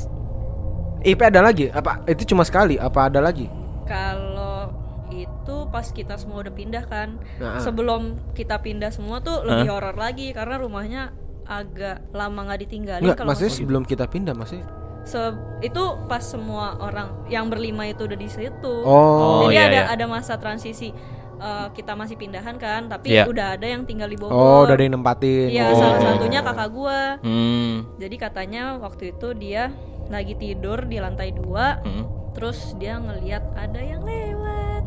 IP 1.02 1.20
ada 1.20 1.42
lagi? 1.42 1.68
Apa 1.68 2.06
itu 2.08 2.24
cuma 2.26 2.44
sekali? 2.44 2.76
Apa 2.78 3.10
ada 3.10 3.20
lagi? 3.20 3.48
Kalau 3.84 4.72
itu 5.10 5.58
pas 5.68 5.84
kita 5.86 6.16
semua 6.16 6.40
udah 6.40 6.54
pindah 6.54 6.84
kan. 6.86 7.20
Nah. 7.38 7.60
Sebelum 7.60 8.32
kita 8.32 8.60
pindah 8.60 8.90
semua 8.90 9.20
tuh 9.20 9.44
lebih 9.44 9.68
horor 9.68 9.96
lagi 9.96 10.32
karena 10.32 10.56
rumahnya 10.56 11.12
agak 11.44 12.10
lama 12.12 12.40
nggak 12.46 12.62
ditinggalin 12.62 13.04
Enggak, 13.04 13.18
kalau 13.18 13.30
maksudnya 13.32 13.54
sebelum 13.54 13.84
kita 13.84 14.06
pindah 14.06 14.34
masih. 14.34 14.62
Se- 15.02 15.34
itu 15.60 15.84
pas 16.06 16.22
semua 16.22 16.78
orang 16.78 17.26
yang 17.26 17.50
berlima 17.50 17.86
itu 17.86 18.06
udah 18.06 18.16
di 18.16 18.30
situ. 18.30 18.74
Oh. 18.86 19.46
Jadi 19.46 19.56
iya, 19.56 19.64
ada 19.66 19.80
iya. 19.82 19.84
ada 19.90 20.06
masa 20.06 20.38
transisi 20.38 20.94
eh, 21.42 21.68
kita 21.74 21.98
masih 21.98 22.16
pindahan 22.16 22.54
kan, 22.56 22.86
tapi 22.86 23.18
Iya. 23.18 23.26
udah 23.26 23.58
ada 23.58 23.66
yang 23.66 23.82
tinggal 23.82 24.06
di 24.06 24.14
Bogor. 24.14 24.30
Oh, 24.32 24.60
udah 24.62 24.78
ada 24.78 24.84
yang 24.84 24.94
nempatin. 24.94 25.50
Iya, 25.50 25.74
Oh. 25.74 25.78
salah 25.78 26.00
satunya 26.00 26.40
kakak 26.40 26.70
gua. 26.70 27.18
hmm. 27.18 27.98
Jadi 27.98 28.16
katanya 28.16 28.78
waktu 28.78 29.10
itu 29.12 29.34
dia 29.34 29.74
lagi 30.06 30.38
tidur 30.38 30.86
di 30.86 31.02
lantai 31.02 31.34
dua, 31.34 31.82
hmm. 31.82 32.38
terus 32.38 32.78
dia 32.78 33.02
ngeliat 33.02 33.42
ada 33.58 33.82
yang 33.82 34.06
lewat 34.06 34.86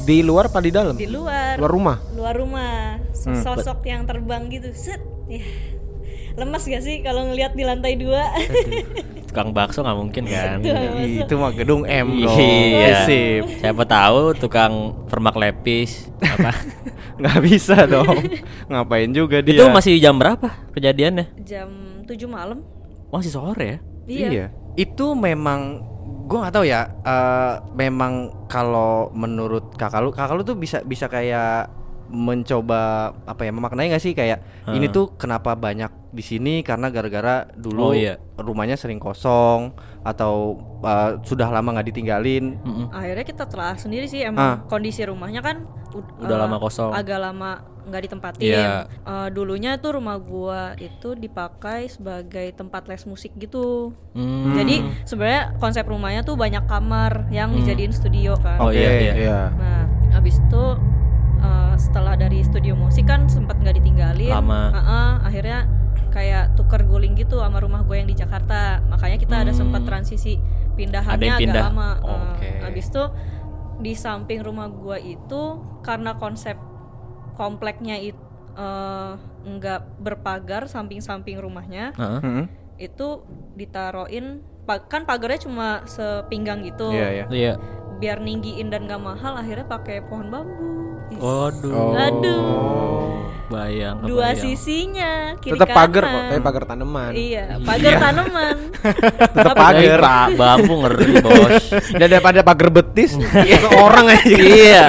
Di 0.00 0.20
luar 0.20 0.48
apa 0.48 0.58
di 0.58 0.72
dalam? 0.72 0.92
di 0.92 1.06
luar, 1.06 1.56
Luar 1.56 1.70
rumah. 1.70 1.96
luar 2.12 2.34
rumah, 2.34 2.98
sosok 3.14 3.80
yang 3.86 4.04
terbang 4.04 4.48
gitu, 4.50 4.72
set, 4.74 4.98
ya. 5.30 5.44
lemas 6.38 6.62
gak 6.64 6.82
sih 6.82 7.02
kalau 7.02 7.26
ngeliat 7.30 7.52
di 7.52 7.62
lantai 7.66 7.98
dua? 7.98 8.22
Tukang 9.30 9.54
bakso 9.54 9.86
nggak 9.86 9.98
mungkin 9.98 10.24
kan? 10.26 10.58
Ih, 10.58 11.22
itu 11.22 11.34
mah 11.38 11.54
gedung 11.54 11.86
M 11.86 12.26
dong. 12.26 12.34
Iya. 12.34 13.06
Sip. 13.06 13.62
Siapa 13.62 13.86
tahu 13.86 14.34
tukang 14.34 15.06
permak 15.06 15.38
lepis 15.38 16.10
apa? 16.18 16.50
Nggak 17.22 17.38
bisa 17.46 17.86
dong. 17.86 18.10
Ngapain 18.66 19.06
juga 19.14 19.38
dia? 19.38 19.54
Itu 19.54 19.70
masih 19.70 20.02
jam 20.02 20.18
berapa 20.18 20.50
kejadiannya? 20.74 21.30
Jam 21.46 21.70
7 22.10 22.26
malam. 22.26 22.66
Masih 23.14 23.30
sore 23.30 23.78
ya? 23.78 23.78
Iya. 24.10 24.46
Itu 24.74 25.14
memang 25.14 25.78
gua 26.26 26.50
nggak 26.50 26.54
tahu 26.58 26.66
ya. 26.66 26.90
eh, 27.06 27.54
memang 27.78 28.34
kalau 28.50 29.14
menurut 29.14 29.78
kakak 29.78 30.02
lu, 30.02 30.10
kakak 30.10 30.34
lu 30.34 30.42
tuh 30.42 30.58
bisa 30.58 30.82
bisa 30.82 31.06
kayak 31.06 31.70
mencoba 32.10 32.80
apa 33.22 33.42
ya 33.42 33.50
memaknai 33.50 33.88
nggak 33.88 34.02
sih 34.02 34.12
kayak 34.12 34.42
ini 34.68 34.86
tuh 34.86 35.14
kenapa 35.14 35.54
banyak 35.54 35.88
di 36.10 36.20
sini 36.20 36.60
karena 36.60 36.86
gara-gara 36.88 37.46
dulu 37.52 37.80
Oh, 37.80 37.94
iya. 37.94 38.18
rumahnya 38.34 38.74
sering 38.74 38.98
kosong 38.98 39.70
atau 40.00 40.54
eh, 40.80 41.22
sudah 41.22 41.48
lama 41.48 41.70
nggak 41.72 41.88
ditinggalin 41.88 42.58
Mm-mm. 42.58 42.86
Akhirnya 42.90 43.22
kita 43.22 43.44
telah 43.46 43.74
sendiri 43.74 44.04
sih 44.04 44.20
Ah. 44.20 44.28
emang 44.28 44.50
kondisi 44.66 45.02
rumahnya 45.02 45.38
kan 45.38 45.62
ud- 45.90 46.10
Udah 46.18 46.34
eh, 46.34 46.40
lama 46.40 46.56
kosong. 46.58 46.90
Agak 46.90 47.18
lama 47.20 47.50
nggak 47.80 48.02
ditempatin. 48.04 48.42
Iya. 48.44 48.90
Eh, 48.90 49.28
dulunya 49.30 49.74
tuh 49.76 49.96
rumah 49.96 50.16
gua 50.16 50.74
itu 50.76 51.14
dipakai 51.14 51.86
sebagai 51.86 52.52
tempat 52.52 52.86
les 52.86 53.02
musik 53.04 53.30
gitu. 53.36 53.94
Hmm. 54.10 54.50
Jadi 54.52 54.82
sebenarnya 55.04 55.54
konsep 55.56 55.82
rumahnya 55.84 56.22
tuh 56.22 56.34
banyak 56.34 56.66
kamar 56.66 57.30
yang 57.30 57.50
dijadiin 57.52 57.90
studio 57.90 58.34
kan. 58.36 58.58
Oh 58.58 58.70
iya 58.70 58.90
iya. 59.00 59.14
Iya. 59.16 59.40
Nah, 59.52 59.82
habis 60.12 60.38
itu 60.38 60.64
eh, 61.40 61.74
setelah 61.76 62.14
dari 62.14 62.40
studio 62.40 62.74
musik 62.74 63.04
kan 63.04 63.26
sempat 63.26 63.56
nggak 63.56 63.76
ditinggalin. 63.76 64.30
Lama. 64.30 64.62
Heeh, 64.70 65.10
akhirnya 65.24 65.58
kayak 66.10 66.54
tuker 66.54 66.82
guling 66.82 67.14
gitu 67.14 67.38
sama 67.38 67.58
rumah 67.58 67.80
gue 67.80 67.94
yang 67.94 68.06
di 68.06 68.14
Jakarta. 68.14 68.82
Makanya 68.84 69.16
kita 69.16 69.36
ada 69.40 69.52
sempat 69.52 69.82
transisi 69.82 70.36
pindahannya 70.72 71.06
Hmm. 71.06 71.16
Ada 71.16 71.24
yang 71.24 71.36
agak 71.36 71.44
pindah. 71.46 71.64
lama. 71.66 71.90
Eh, 71.96 72.10
Oke. 72.28 72.50
habis 72.62 72.86
itu 72.86 73.04
di 73.80 73.92
samping 73.94 74.40
rumah 74.40 74.68
gue 74.68 74.98
itu 75.08 75.42
karena 75.80 76.14
konsep 76.14 76.60
kompleknya 77.34 77.96
itu 77.96 78.20
nggak 79.40 79.80
berpagar 79.98 80.68
samping-samping 80.68 81.40
rumahnya 81.40 81.94
Heeh. 81.94 82.20
Mm-mm. 82.20 82.44
itu 82.76 83.24
ditaruhin 83.54 84.40
pa- 84.62 84.84
kan 84.84 85.04
pagarnya 85.04 85.40
cuma 85.40 85.68
sepinggang 85.84 86.60
gitu 86.60 86.92
Iya 86.92 87.08
ya. 87.10 87.24
Iya. 87.30 87.52
biar 87.96 88.18
ninggiin 88.18 88.68
dan 88.68 88.84
gak 88.84 89.00
mahal 89.00 89.32
akhirnya 89.34 89.64
pakai 89.64 90.00
pohon 90.02 90.28
bambu 90.28 90.52
Waduh. 91.12 91.90
aduh 91.96 92.44
Bayang. 93.50 94.06
dua 94.06 94.30
kebayang. 94.30 94.38
sisinya 94.38 95.12
kiri 95.42 95.58
Tetap 95.58 95.74
pagar 95.74 96.06
kok, 96.06 96.22
tapi 96.30 96.38
pagar 96.40 96.62
tanaman. 96.64 97.10
iya 97.12 97.58
pagar 97.58 97.94
tanaman 97.98 98.56
Tetap 99.34 99.54
pagar. 99.58 99.98
Pra- 99.98 100.30
bambu 100.32 100.74
ngeri 100.80 101.04
bos. 101.18 101.64
Daripada 102.00 102.40
pagar 102.40 102.70
betis, 102.70 103.18
itu 103.50 103.68
orang 103.74 104.06
aja. 104.06 104.36
iya. 104.38 104.84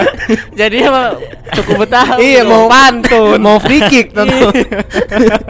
Jadi 0.53 0.77
apa 0.85 1.17
cukup 1.57 1.75
betah. 1.81 2.21
iya, 2.21 2.45
mau 2.45 2.69
pantun, 2.69 3.41
mau 3.41 3.57
free 3.57 3.81
kick 3.81 4.13
tentu. 4.13 4.53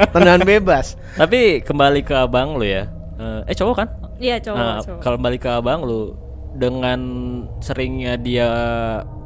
Tendangan 0.10 0.48
bebas. 0.48 0.96
Tapi 1.14 1.60
kembali 1.62 2.02
ke 2.02 2.16
abang 2.16 2.56
lu 2.56 2.64
ya. 2.64 2.88
Eh, 3.20 3.52
eh 3.52 3.54
cowok 3.54 3.76
kan? 3.76 3.88
iya 4.18 4.40
cowok, 4.40 4.56
Nah, 4.56 4.80
cowok. 4.80 5.00
kalau 5.04 5.16
kembali 5.20 5.38
ke 5.38 5.50
abang 5.52 5.84
lu 5.84 6.16
dengan 6.52 7.00
seringnya 7.64 8.20
dia 8.20 8.50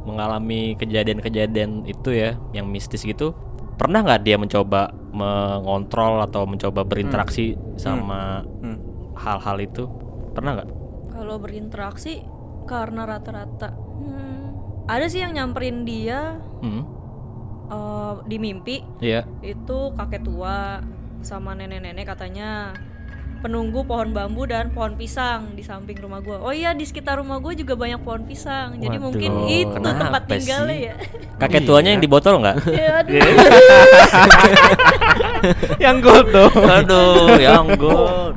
mengalami 0.06 0.78
kejadian-kejadian 0.78 1.82
itu 1.90 2.14
ya 2.14 2.38
yang 2.54 2.70
mistis 2.70 3.02
gitu 3.02 3.34
pernah 3.76 4.00
nggak 4.00 4.24
dia 4.24 4.36
mencoba 4.40 4.88
mengontrol 5.12 6.24
atau 6.24 6.48
mencoba 6.48 6.84
berinteraksi 6.84 7.56
sama 7.76 8.44
Hmm. 8.60 8.80
hal-hal 9.16 9.56
itu? 9.64 9.84
Pernah 10.32 10.60
nggak? 10.60 10.68
Kalau 11.12 11.36
berinteraksi 11.40 12.24
karena 12.68 13.08
rata-rata 13.08 13.72
hmm, 13.72 14.44
ada 14.88 15.06
sih 15.08 15.24
yang 15.24 15.32
nyamperin 15.32 15.88
dia 15.88 16.36
hmm. 16.60 16.82
eh, 17.72 18.14
di 18.28 18.36
mimpi. 18.36 18.76
Iya. 19.00 19.24
Itu 19.40 19.96
kakek 19.96 20.24
tua 20.24 20.80
sama 21.24 21.56
nenek-nenek 21.56 22.04
katanya 22.04 22.76
penunggu 23.46 23.86
pohon 23.86 24.10
bambu 24.10 24.42
dan 24.42 24.68
pohon 24.68 24.94
pisang 24.94 25.54
di 25.54 25.62
samping 25.62 25.94
rumah 25.96 26.18
gue. 26.18 26.34
Oh 26.34 26.50
iya 26.50 26.74
di 26.74 26.82
sekitar 26.82 27.16
rumah 27.16 27.38
gue 27.38 27.54
juga 27.54 27.72
banyak 27.72 28.02
pohon 28.02 28.26
pisang. 28.26 28.74
Jadi 28.74 28.90
Waduh, 28.92 29.06
mungkin 29.06 29.30
itu 29.46 29.70
kenapa 29.70 30.18
tempat 30.18 30.22
tinggalnya 30.26 30.74
sih? 30.74 30.82
ya. 30.82 30.94
Kakek 31.38 31.62
tuanya 31.62 31.90
yang 31.90 32.02
di 32.02 32.10
botol 32.10 32.34
nggak? 32.38 32.56
Ya, 32.76 32.90
aduh. 33.00 33.14
yang 35.78 35.96
gold 36.00 36.26
dong. 36.28 36.50
Aduh, 36.52 37.38
yang 37.38 37.66
gold, 37.76 38.34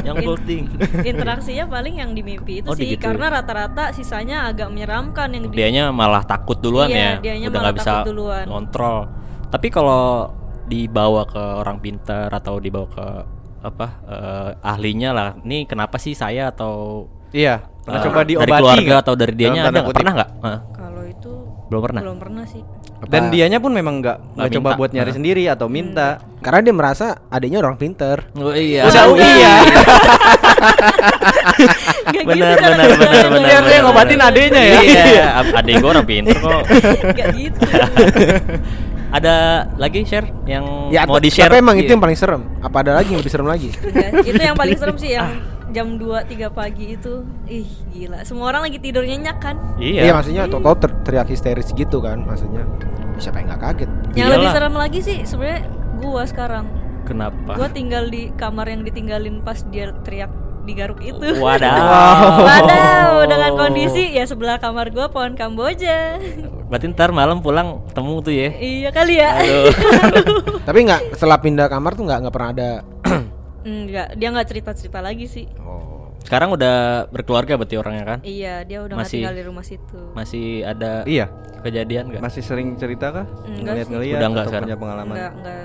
yang 0.00 0.16
golding. 0.18 0.64
Interaksinya 1.02 1.64
paling 1.66 2.00
yang 2.00 2.10
di 2.10 2.22
mimpi 2.22 2.60
itu 2.60 2.66
Oh, 2.66 2.74
sih 2.74 2.88
digituin. 2.88 3.04
karena 3.12 3.26
rata-rata 3.30 3.92
sisanya 3.92 4.48
agak 4.48 4.72
menyeramkan 4.72 5.28
yang 5.30 5.42
di 5.44 5.48
Dianya 5.52 5.84
malah 5.90 6.24
takut 6.24 6.56
duluan 6.58 6.88
Iya, 6.88 6.96
ya, 6.96 7.12
dianya 7.20 7.46
udah 7.46 7.52
malah 7.52 7.64
nggak 7.66 7.76
bisa 7.76 7.90
takut 7.92 8.06
duluan. 8.08 8.44
kontrol. 8.48 8.98
Tapi 9.50 9.68
kalau 9.68 10.04
dibawa 10.64 11.26
ke 11.26 11.42
orang 11.60 11.78
pintar 11.78 12.30
atau 12.30 12.56
dibawa 12.56 12.86
ke 12.88 13.06
apa 13.60 13.86
eh, 14.02 14.50
ahlinya 14.62 15.10
lah, 15.10 15.28
nih 15.38 15.64
kenapa 15.64 15.96
sih 15.96 16.12
saya 16.12 16.48
atau 16.48 17.04
Iya, 17.30 17.62
pernah 17.80 17.96
eh, 17.96 18.04
coba 18.04 18.20
diobati 18.22 18.42
dari 18.42 18.58
keluarga 18.58 18.82
nggak? 18.88 19.00
atau 19.00 19.14
dari 19.14 19.32
dianya 19.32 19.62
ada 19.64 19.80
kutip. 19.80 19.96
Pernah 19.96 20.12
nggak? 20.14 20.30
Hah, 20.40 20.58
Kalau 20.72 21.02
itu 21.04 21.32
belum 21.68 21.80
pernah. 21.80 22.00
belum 22.02 22.18
pernah 22.18 22.44
sih. 22.44 22.62
Dan 23.02 23.22
Apa- 23.22 23.32
dianya 23.32 23.58
pun 23.58 23.72
memang 23.72 23.94
nggak 23.98 24.18
nggak 24.34 24.48
coba 24.50 24.68
minta. 24.68 24.76
buat 24.76 24.90
nyari 24.90 25.06
Nah. 25.06 25.16
sendiri 25.16 25.42
atau 25.46 25.66
minta. 25.68 26.08
Karena 26.38 26.60
dia 26.60 26.74
merasa 26.74 27.06
adiknya 27.26 27.58
orang 27.58 27.76
pinter. 27.76 28.28
Oh 28.34 28.50
iya. 28.50 28.84
Udah 28.84 29.04
iya. 29.14 29.52
Nggak 32.10 32.24
benar 32.26 32.50
gitu 32.50 32.60
benar 32.60 32.76
benar 32.76 32.88
kerjanya. 32.90 33.28
benar. 33.30 33.40
Biar 33.40 33.62
dia 33.62 33.70
benar, 33.70 33.84
ngobatin 33.86 34.10
benar. 34.12 34.28
adeknya 34.28 34.62
ya. 34.62 34.80
Iya, 34.82 35.26
ad- 35.34 35.54
adek 35.54 35.74
gue 35.76 35.88
orang 35.88 36.06
pinter 36.06 36.36
kok. 36.36 36.62
Nggak 37.08 37.28
gitu. 37.32 37.60
Ada 39.10 39.34
lagi 39.74 40.02
share 40.02 40.30
yang 40.46 40.86
Ya, 40.88 41.02
mau 41.02 41.18
di 41.18 41.28
share? 41.28 41.50
tapi 41.50 41.58
emang 41.58 41.76
itu 41.76 41.90
yang 41.90 41.98
paling 41.98 42.14
serem. 42.14 42.42
Apa 42.60 42.82
ada 42.82 42.94
lagi 42.94 43.10
yang 43.10 43.18
lebih 43.18 43.32
serem 43.32 43.46
lagi? 43.46 43.74
Enggak, 43.82 44.10
itu 44.22 44.40
yang 44.40 44.54
paling 44.54 44.76
serem 44.78 44.96
sih 44.96 45.10
yang 45.18 45.28
jam 45.70 45.98
2 45.98 46.30
3 46.30 46.50
pagi 46.50 46.94
itu. 46.94 47.26
Ih, 47.46 47.66
gila. 47.90 48.22
Semua 48.22 48.50
orang 48.50 48.70
lagi 48.70 48.78
tidur 48.78 49.02
nyenyak 49.02 49.38
kan? 49.38 49.56
Iya. 49.76 50.06
Iya, 50.06 50.12
maksudnya 50.14 50.42
tau 50.46 50.74
ter 50.74 50.90
teriak 51.02 51.26
histeris 51.26 51.70
gitu 51.70 51.98
kan, 51.98 52.22
maksudnya. 52.22 52.62
Siapa 53.18 53.38
yang 53.38 53.50
nggak 53.50 53.62
kaget? 53.62 53.90
Yang 54.10 54.16
Iyalah. 54.16 54.34
lebih 54.34 54.48
serem 54.50 54.74
lagi 54.74 54.98
sih 55.02 55.16
sebenarnya 55.22 55.60
gua 55.98 56.22
sekarang. 56.24 56.64
Kenapa? 57.02 57.52
Gua 57.54 57.68
tinggal 57.68 58.06
di 58.06 58.30
kamar 58.32 58.66
yang 58.66 58.82
ditinggalin 58.82 59.42
pas 59.42 59.60
dia 59.66 59.90
teriak 60.02 60.30
digaruk 60.70 61.00
itu. 61.00 61.26
Wadaw. 61.36 62.38
Wadaw, 62.46 63.12
dengan 63.26 63.50
kondisi 63.56 64.10
ya 64.10 64.24
sebelah 64.24 64.56
kamar 64.56 64.88
gua 64.88 65.06
pohon 65.06 65.34
kamboja. 65.34 66.16
Berarti 66.66 66.86
ntar 66.88 67.10
malam 67.10 67.38
pulang 67.38 67.82
ketemu 67.86 68.12
tuh 68.22 68.32
ya. 68.32 68.48
iya 68.54 68.90
kali 68.90 69.18
ya. 69.18 69.30
Tapi 70.68 70.78
nggak 70.80 71.18
setelah 71.18 71.36
pindah 71.36 71.66
kamar 71.66 71.92
tuh 71.92 72.06
nggak 72.06 72.18
nggak 72.22 72.34
pernah 72.34 72.50
ada. 72.52 72.70
Enggak, 73.60 74.14
dia 74.14 74.28
nggak 74.30 74.48
cerita-cerita 74.48 74.98
lagi 74.98 75.26
sih. 75.26 75.44
Oh. 75.58 76.14
Sekarang 76.20 76.52
udah 76.52 77.08
berkeluarga 77.08 77.56
berarti 77.56 77.74
orangnya 77.74 78.04
kan? 78.06 78.18
Iya, 78.22 78.62
dia 78.62 78.80
udah 78.80 78.92
Masih- 78.94 79.20
tinggal 79.20 79.34
di 79.34 79.42
rumah 79.42 79.64
situ. 79.64 80.00
Masih 80.12 80.62
ada 80.62 81.02
Iya, 81.02 81.26
kejadian 81.60 82.08
nggak? 82.08 82.22
masih 82.22 82.40
sering 82.40 82.76
cerita 82.76 83.10
kah? 83.10 83.26
Enggak 83.42 83.50
sih. 83.50 83.64
Ngeliat-ngeliat 83.64 84.16
Udah 84.16 84.28
enggak 84.28 84.40
atau 84.40 84.50
sekarang? 84.52 84.66
punya 84.68 84.78
pengalaman? 84.78 85.14
Enggak, 85.16 85.32
enggak 85.34 85.64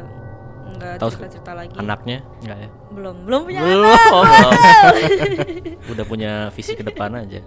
enggak 0.75 0.93
Tahu 0.99 1.09
cerita-cerita 1.15 1.51
lagi. 1.55 1.75
Anaknya? 1.79 2.19
Enggak 2.43 2.57
ya? 2.61 2.69
Belum, 2.91 3.15
belum 3.23 3.39
punya 3.47 3.61
Belum. 3.63 3.95
anak. 3.95 4.51
Udah 5.91 6.05
punya 6.05 6.31
visi 6.51 6.73
ke 6.75 6.83
depan 6.83 7.11
aja. 7.15 7.41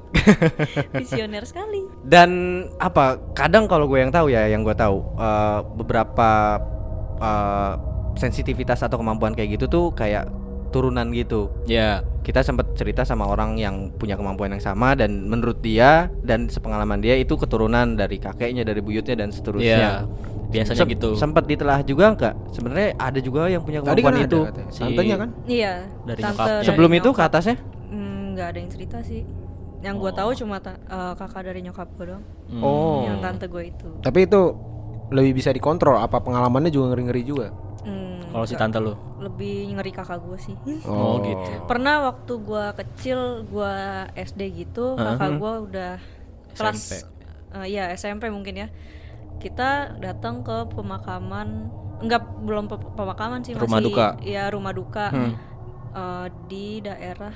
Visioner 1.01 1.45
sekali. 1.45 1.85
Dan 2.03 2.31
apa? 2.81 3.21
Kadang 3.37 3.69
kalau 3.69 3.87
gue 3.87 4.01
yang 4.01 4.13
tahu 4.13 4.33
ya, 4.33 4.49
yang 4.49 4.65
gue 4.65 4.75
tahu 4.75 4.99
eh, 5.17 5.61
beberapa 5.77 6.31
eh, 7.21 7.73
sensitivitas 8.19 8.83
atau 8.83 8.99
kemampuan 8.99 9.33
kayak 9.37 9.61
gitu 9.61 9.67
tuh 9.71 9.87
kayak 9.95 10.27
turunan 10.69 11.09
gitu. 11.17 11.49
Ya, 11.65 12.05
Kita 12.21 12.45
sempat 12.45 12.77
cerita 12.77 13.09
sama 13.09 13.25
orang 13.25 13.57
yang 13.57 13.89
punya 13.97 14.13
kemampuan 14.13 14.53
yang 14.53 14.61
sama 14.61 14.93
dan 14.93 15.25
menurut 15.25 15.65
dia 15.65 16.13
dan 16.21 16.53
sepengalaman 16.53 17.01
dia 17.01 17.17
itu 17.17 17.41
keturunan 17.41 17.97
dari 17.97 18.21
kakeknya, 18.21 18.69
dari 18.69 18.85
buyutnya 18.85 19.17
dan 19.17 19.33
ya. 19.33 19.35
seterusnya. 19.35 19.91
Biasanya 20.49 20.81
Sem- 20.81 20.91
gitu. 20.91 21.11
Sempat 21.15 21.45
ditelah 21.45 21.79
juga 21.83 22.05
enggak? 22.09 22.35
Sebenarnya 22.51 22.97
ada 22.97 23.19
juga 23.19 23.47
yang 23.47 23.61
punya 23.61 23.81
Tadi 23.81 24.01
kemampuan 24.01 24.15
kan 24.15 24.27
itu. 24.27 24.41
ada. 24.43 24.63
Si- 24.69 24.81
Tantenya 24.81 25.17
kan? 25.17 25.31
Iya, 25.45 25.73
Dari 26.03 26.21
tante 26.21 26.33
nyokapnya. 26.35 26.55
dari 26.55 26.67
Sebelum 26.67 26.91
itu 26.95 27.09
ke 27.11 27.23
atasnya? 27.23 27.57
Hmm, 27.87 28.23
nggak 28.33 28.47
ada 28.47 28.59
yang 28.59 28.71
cerita 28.71 28.99
sih. 29.03 29.23
Yang 29.79 29.95
Oh. 29.95 30.01
gue 30.01 30.13
tahu 30.13 30.31
cuma 30.35 30.57
ta- 30.59 30.81
eh, 30.81 31.13
kakak 31.15 31.43
dari 31.45 31.61
nyokap 31.61 31.89
gue 31.93 32.05
doang. 32.07 32.25
Hmm. 32.49 32.63
Oh. 32.63 33.05
Yang 33.05 33.19
tante 33.21 33.45
gue 33.47 33.63
itu. 33.67 33.89
Tapi 34.01 34.19
itu 34.25 34.41
lebih 35.11 35.33
bisa 35.35 35.51
dikontrol. 35.51 35.97
Apa 35.97 36.19
pengalamannya 36.19 36.69
juga 36.69 36.91
ngeri-ngeri 36.91 37.23
juga? 37.23 37.49
Hmm, 37.81 38.21
Kalau 38.29 38.45
si 38.45 38.55
tante 38.55 38.77
lu. 38.77 38.93
lebih 39.19 39.73
ngeri 39.73 39.91
kakak 39.91 40.19
gue 40.19 40.39
sih. 40.39 40.57
Oh, 40.83 41.21
gitu. 41.21 41.65
Pernah 41.65 42.05
waktu 42.07 42.33
gue 42.35 42.65
kecil, 42.75 43.21
gue 43.45 43.75
SD 44.15 44.41
gitu, 44.59 44.95
kakak 44.95 45.31
gue 45.35 45.53
udah 45.67 45.93
kelas, 46.53 47.05
eh, 47.55 47.67
ya 47.69 47.93
SMP 47.93 48.29
mungkin 48.29 48.55
ya. 48.57 48.69
Kita 49.39 49.71
datang 49.97 50.43
ke 50.43 50.67
pemakaman, 50.69 51.71
enggak 51.99 52.23
belum 52.41 52.67
pe- 52.67 52.93
pemakaman 52.93 53.41
sih 53.41 53.55
Rumah 53.55 53.67
masih, 53.73 53.87
duka. 53.87 54.07
ya 54.21 54.45
rumah 54.49 54.73
duka 54.73 55.07
Hmm. 55.09 55.35
Eh, 55.89 56.27
di 56.47 56.79
daerah 56.79 57.33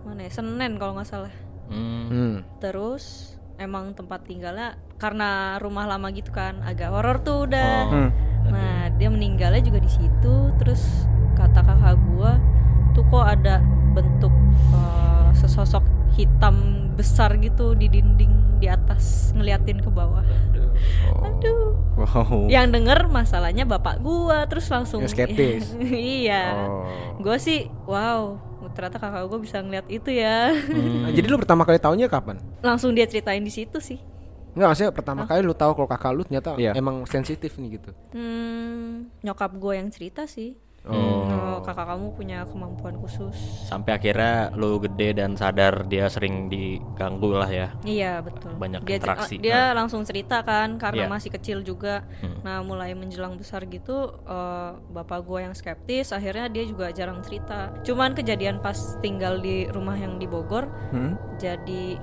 mana 0.00 0.20
ya 0.20 0.32
Senen 0.32 0.74
kalau 0.74 0.94
nggak 0.94 1.06
salah. 1.06 1.34
Hmm. 1.66 2.06
Hmm. 2.08 2.36
Terus 2.58 3.34
emang 3.56 3.92
tempat 3.92 4.24
tinggalnya 4.24 4.74
karena 4.96 5.54
rumah 5.56 5.84
lama 5.84 6.08
gitu 6.10 6.30
kan, 6.30 6.62
agak 6.62 6.88
horor 6.88 7.20
tuh 7.20 7.44
udah. 7.44 7.74
Oh. 7.84 7.92
Hmm. 7.92 8.10
Nah, 8.46 8.90
dia 8.92 9.06
meninggalnya 9.06 9.60
juga 9.60 9.78
di 9.78 9.86
situ. 9.86 10.34
Terus 10.56 11.06
kata 11.34 11.60
kakak 11.60 11.96
gua, 12.08 12.40
tuh 12.90 13.04
kok 13.04 13.26
ada 13.28 13.60
bentuk 13.90 14.32
eh, 14.70 15.28
sesosok 15.34 15.84
hitam 16.14 16.88
besar 16.94 17.36
gitu 17.40 17.72
di 17.72 17.88
dinding 17.88 18.60
di 18.60 18.68
atas 18.68 19.32
ngeliatin 19.32 19.80
ke 19.80 19.88
bawah. 19.88 20.24
Aduh. 21.24 21.76
Wow. 21.96 22.48
Yang 22.48 22.66
denger 22.80 23.08
masalahnya 23.08 23.64
bapak 23.68 24.00
gua 24.00 24.44
terus 24.48 24.68
langsung 24.68 25.04
skeptis. 25.08 25.76
iya. 26.24 26.56
Oh. 26.68 26.84
Gua 27.20 27.36
sih 27.36 27.68
wow, 27.84 28.36
ternyata 28.72 29.00
kakak 29.00 29.24
gua 29.28 29.40
bisa 29.40 29.60
ngeliat 29.60 29.88
itu 29.88 30.12
ya. 30.12 30.52
Hmm. 30.52 31.08
Jadi 31.12 31.26
lu 31.28 31.36
pertama 31.40 31.64
kali 31.64 31.80
taunya 31.80 32.08
kapan? 32.08 32.40
langsung 32.60 32.92
dia 32.92 33.08
ceritain 33.08 33.40
di 33.40 33.52
situ 33.52 33.80
sih. 33.80 34.00
Enggak 34.52 34.68
maksudnya 34.74 34.92
pertama 34.92 35.22
kali 35.24 35.40
lu 35.46 35.54
tahu 35.54 35.72
kalau 35.78 35.88
kakak 35.88 36.12
lu 36.12 36.22
ternyata 36.26 36.58
Iya. 36.58 36.74
emang 36.74 37.06
sensitif 37.06 37.54
nih 37.56 37.78
gitu. 37.80 37.90
Hmm, 38.12 39.08
nyokap 39.22 39.54
gue 39.56 39.72
yang 39.78 39.88
cerita 39.88 40.26
sih. 40.26 40.58
Hmm. 40.80 41.28
Oh, 41.28 41.58
kakak 41.60 41.92
kamu 41.92 42.16
punya 42.16 42.48
kemampuan 42.48 42.96
khusus. 42.96 43.36
Sampai 43.68 44.00
akhirnya 44.00 44.48
lu 44.56 44.80
gede 44.80 45.12
dan 45.12 45.36
sadar 45.36 45.84
dia 45.84 46.08
sering 46.08 46.48
diganggu 46.48 47.36
lah 47.36 47.46
ya. 47.46 47.68
Iya 47.84 48.24
betul. 48.24 48.56
Banyak 48.56 48.88
dia, 48.88 48.96
interaksi. 48.96 49.36
Dia 49.36 49.76
langsung 49.76 50.00
cerita 50.08 50.40
kan 50.40 50.80
karena 50.80 51.04
Iya. 51.04 51.12
masih 51.12 51.30
kecil 51.30 51.60
juga. 51.60 52.08
Hmm. 52.24 52.40
Nah 52.40 52.64
mulai 52.64 52.96
menjelang 52.96 53.36
besar 53.36 53.68
gitu, 53.68 54.08
eh, 54.24 54.70
bapak 54.88 55.20
gue 55.20 55.44
yang 55.44 55.54
skeptis. 55.54 56.10
Akhirnya 56.10 56.48
dia 56.48 56.64
juga 56.64 56.88
jarang 56.90 57.20
cerita. 57.20 57.76
Cuman 57.84 58.16
kejadian 58.16 58.58
pas 58.58 58.76
tinggal 58.98 59.36
di 59.38 59.68
rumah 59.68 59.94
yang 59.94 60.16
di 60.16 60.24
Bogor, 60.24 60.64
Hmm? 60.90 61.20
jadi 61.36 62.00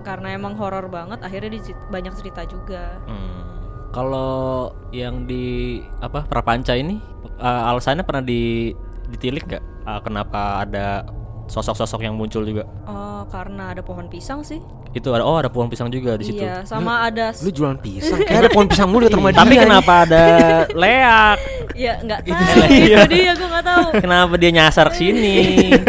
karena 0.00 0.32
emang 0.32 0.56
horor 0.56 0.88
banget, 0.88 1.20
akhirnya 1.20 1.58
dia 1.58 1.62
banyak 1.90 2.14
cerita 2.16 2.46
juga. 2.46 2.96
Hmm. 3.04 3.59
Kalau 3.90 4.70
yang 4.94 5.26
di 5.26 5.78
apa 5.98 6.22
Prapanca 6.22 6.78
ini 6.78 7.02
eh, 7.42 7.62
alasannya 7.70 8.06
pernah 8.06 8.22
di 8.22 8.70
ditilik 9.10 9.44
nggak? 9.46 9.64
Eh, 9.86 10.00
kenapa 10.06 10.62
ada 10.62 11.04
sosok-sosok 11.50 12.06
yang 12.06 12.14
muncul 12.14 12.46
juga? 12.46 12.62
Oh 12.86 13.26
karena 13.26 13.74
ada 13.74 13.82
pohon 13.82 14.06
pisang 14.06 14.46
sih. 14.46 14.62
Itu 14.90 15.10
ada 15.14 15.22
oh 15.22 15.38
ada 15.38 15.50
pohon 15.50 15.70
pisang 15.70 15.90
juga 15.90 16.18
di 16.18 16.26
situ. 16.26 16.42
Iya, 16.42 16.66
sama 16.66 17.06
ada 17.06 17.30
Lu 17.42 17.50
jualan 17.50 17.78
pisang, 17.78 18.18
kayak 18.26 18.46
ada 18.46 18.50
pohon 18.50 18.66
pisang 18.66 18.90
mulu 18.90 19.06
di 19.06 19.14
rumah 19.14 19.30
Tapi 19.30 19.54
dia. 19.54 19.62
kenapa 19.66 19.92
ada 20.06 20.24
leak? 20.82 21.38
Ya 21.78 21.92
nggak 22.02 22.20
tahu. 22.26 22.62
Itu 22.66 23.06
dia 23.10 23.32
gue 23.34 23.48
nggak 23.50 23.66
tahu. 23.66 23.86
Kenapa 24.02 24.32
dia 24.38 24.50
nyasar 24.50 24.86
ke 24.90 24.96
sini? 24.98 25.38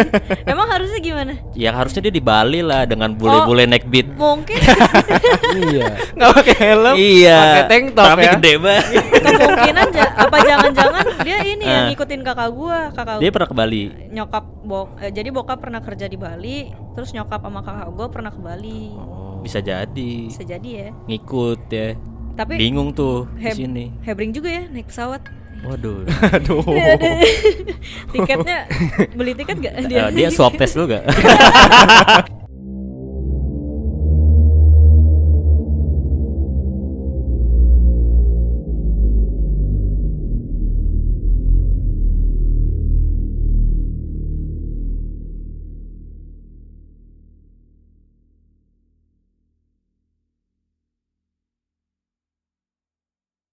Emang 0.51 0.67
harusnya 0.69 0.99
gimana? 1.01 1.33
ya 1.51 1.69
harusnya 1.75 2.01
dia 2.09 2.13
di 2.13 2.23
Bali 2.23 2.65
lah 2.65 2.89
dengan 2.89 3.13
bule-bule 3.13 3.69
neck 3.69 3.85
beat. 3.85 4.07
Mungkin 4.17 4.57
iya. 5.69 5.93
Nggak 6.17 6.29
pakai 6.41 6.55
helm? 6.57 6.95
Iya. 6.97 7.39
Pakai 7.41 7.63
tank 7.69 7.85
top 7.93 8.05
tapi 8.05 8.21
ya? 8.25 8.31
gede 8.37 8.53
banget. 8.57 8.85
kemungkinan 9.21 9.87
apa 10.17 10.37
jangan-jangan 10.41 11.05
dia 11.21 11.37
ini 11.61 11.69
yang 11.69 11.77
Ah. 11.77 11.89
ngikutin 11.89 12.21
kakak 12.21 12.49
gua, 12.51 12.79
kakak 12.89 13.17
dia 13.17 13.29
pernah 13.29 13.45
ke 13.45 13.55
Bali. 13.55 13.83
nyokap 14.09 14.45
bok 14.61 14.87
eh, 14.97 15.09
jadi 15.09 15.29
bokap 15.29 15.57
pernah 15.57 15.79
kerja 15.79 16.05
di 16.05 16.15
Bali, 16.15 16.57
terus 16.91 17.11
nyokap 17.11 17.39
sama 17.39 17.61
kakak 17.61 17.89
gua 17.91 18.07
pernah 18.07 18.29
ke 18.29 18.39
Bali. 18.39 18.91
Bisa 19.39 19.57
jadi 19.57 20.11
Bisa 20.27 20.41
jadi 20.41 20.69
ya. 20.69 20.89
ngikut 21.05 21.61
ya. 21.67 21.93
Tapi 22.31 22.53
Bingung 22.55 22.89
tuh 22.91 23.29
di 23.33 23.51
sini. 23.51 23.85
hebring 24.01 24.31
juga 24.31 24.49
ya 24.49 24.63
naik 24.65 24.87
pesawat. 24.87 25.21
Waduh. 25.61 26.09
Aduh. 26.35 26.65
Tiketnya 28.09 28.65
beli 29.13 29.37
tiket 29.37 29.61
gak 29.61 29.73
Eh, 29.79 30.09
dia 30.11 30.29
swab 30.29 30.57
test 30.57 30.73
lu 30.73 30.89
gak? 30.89 31.05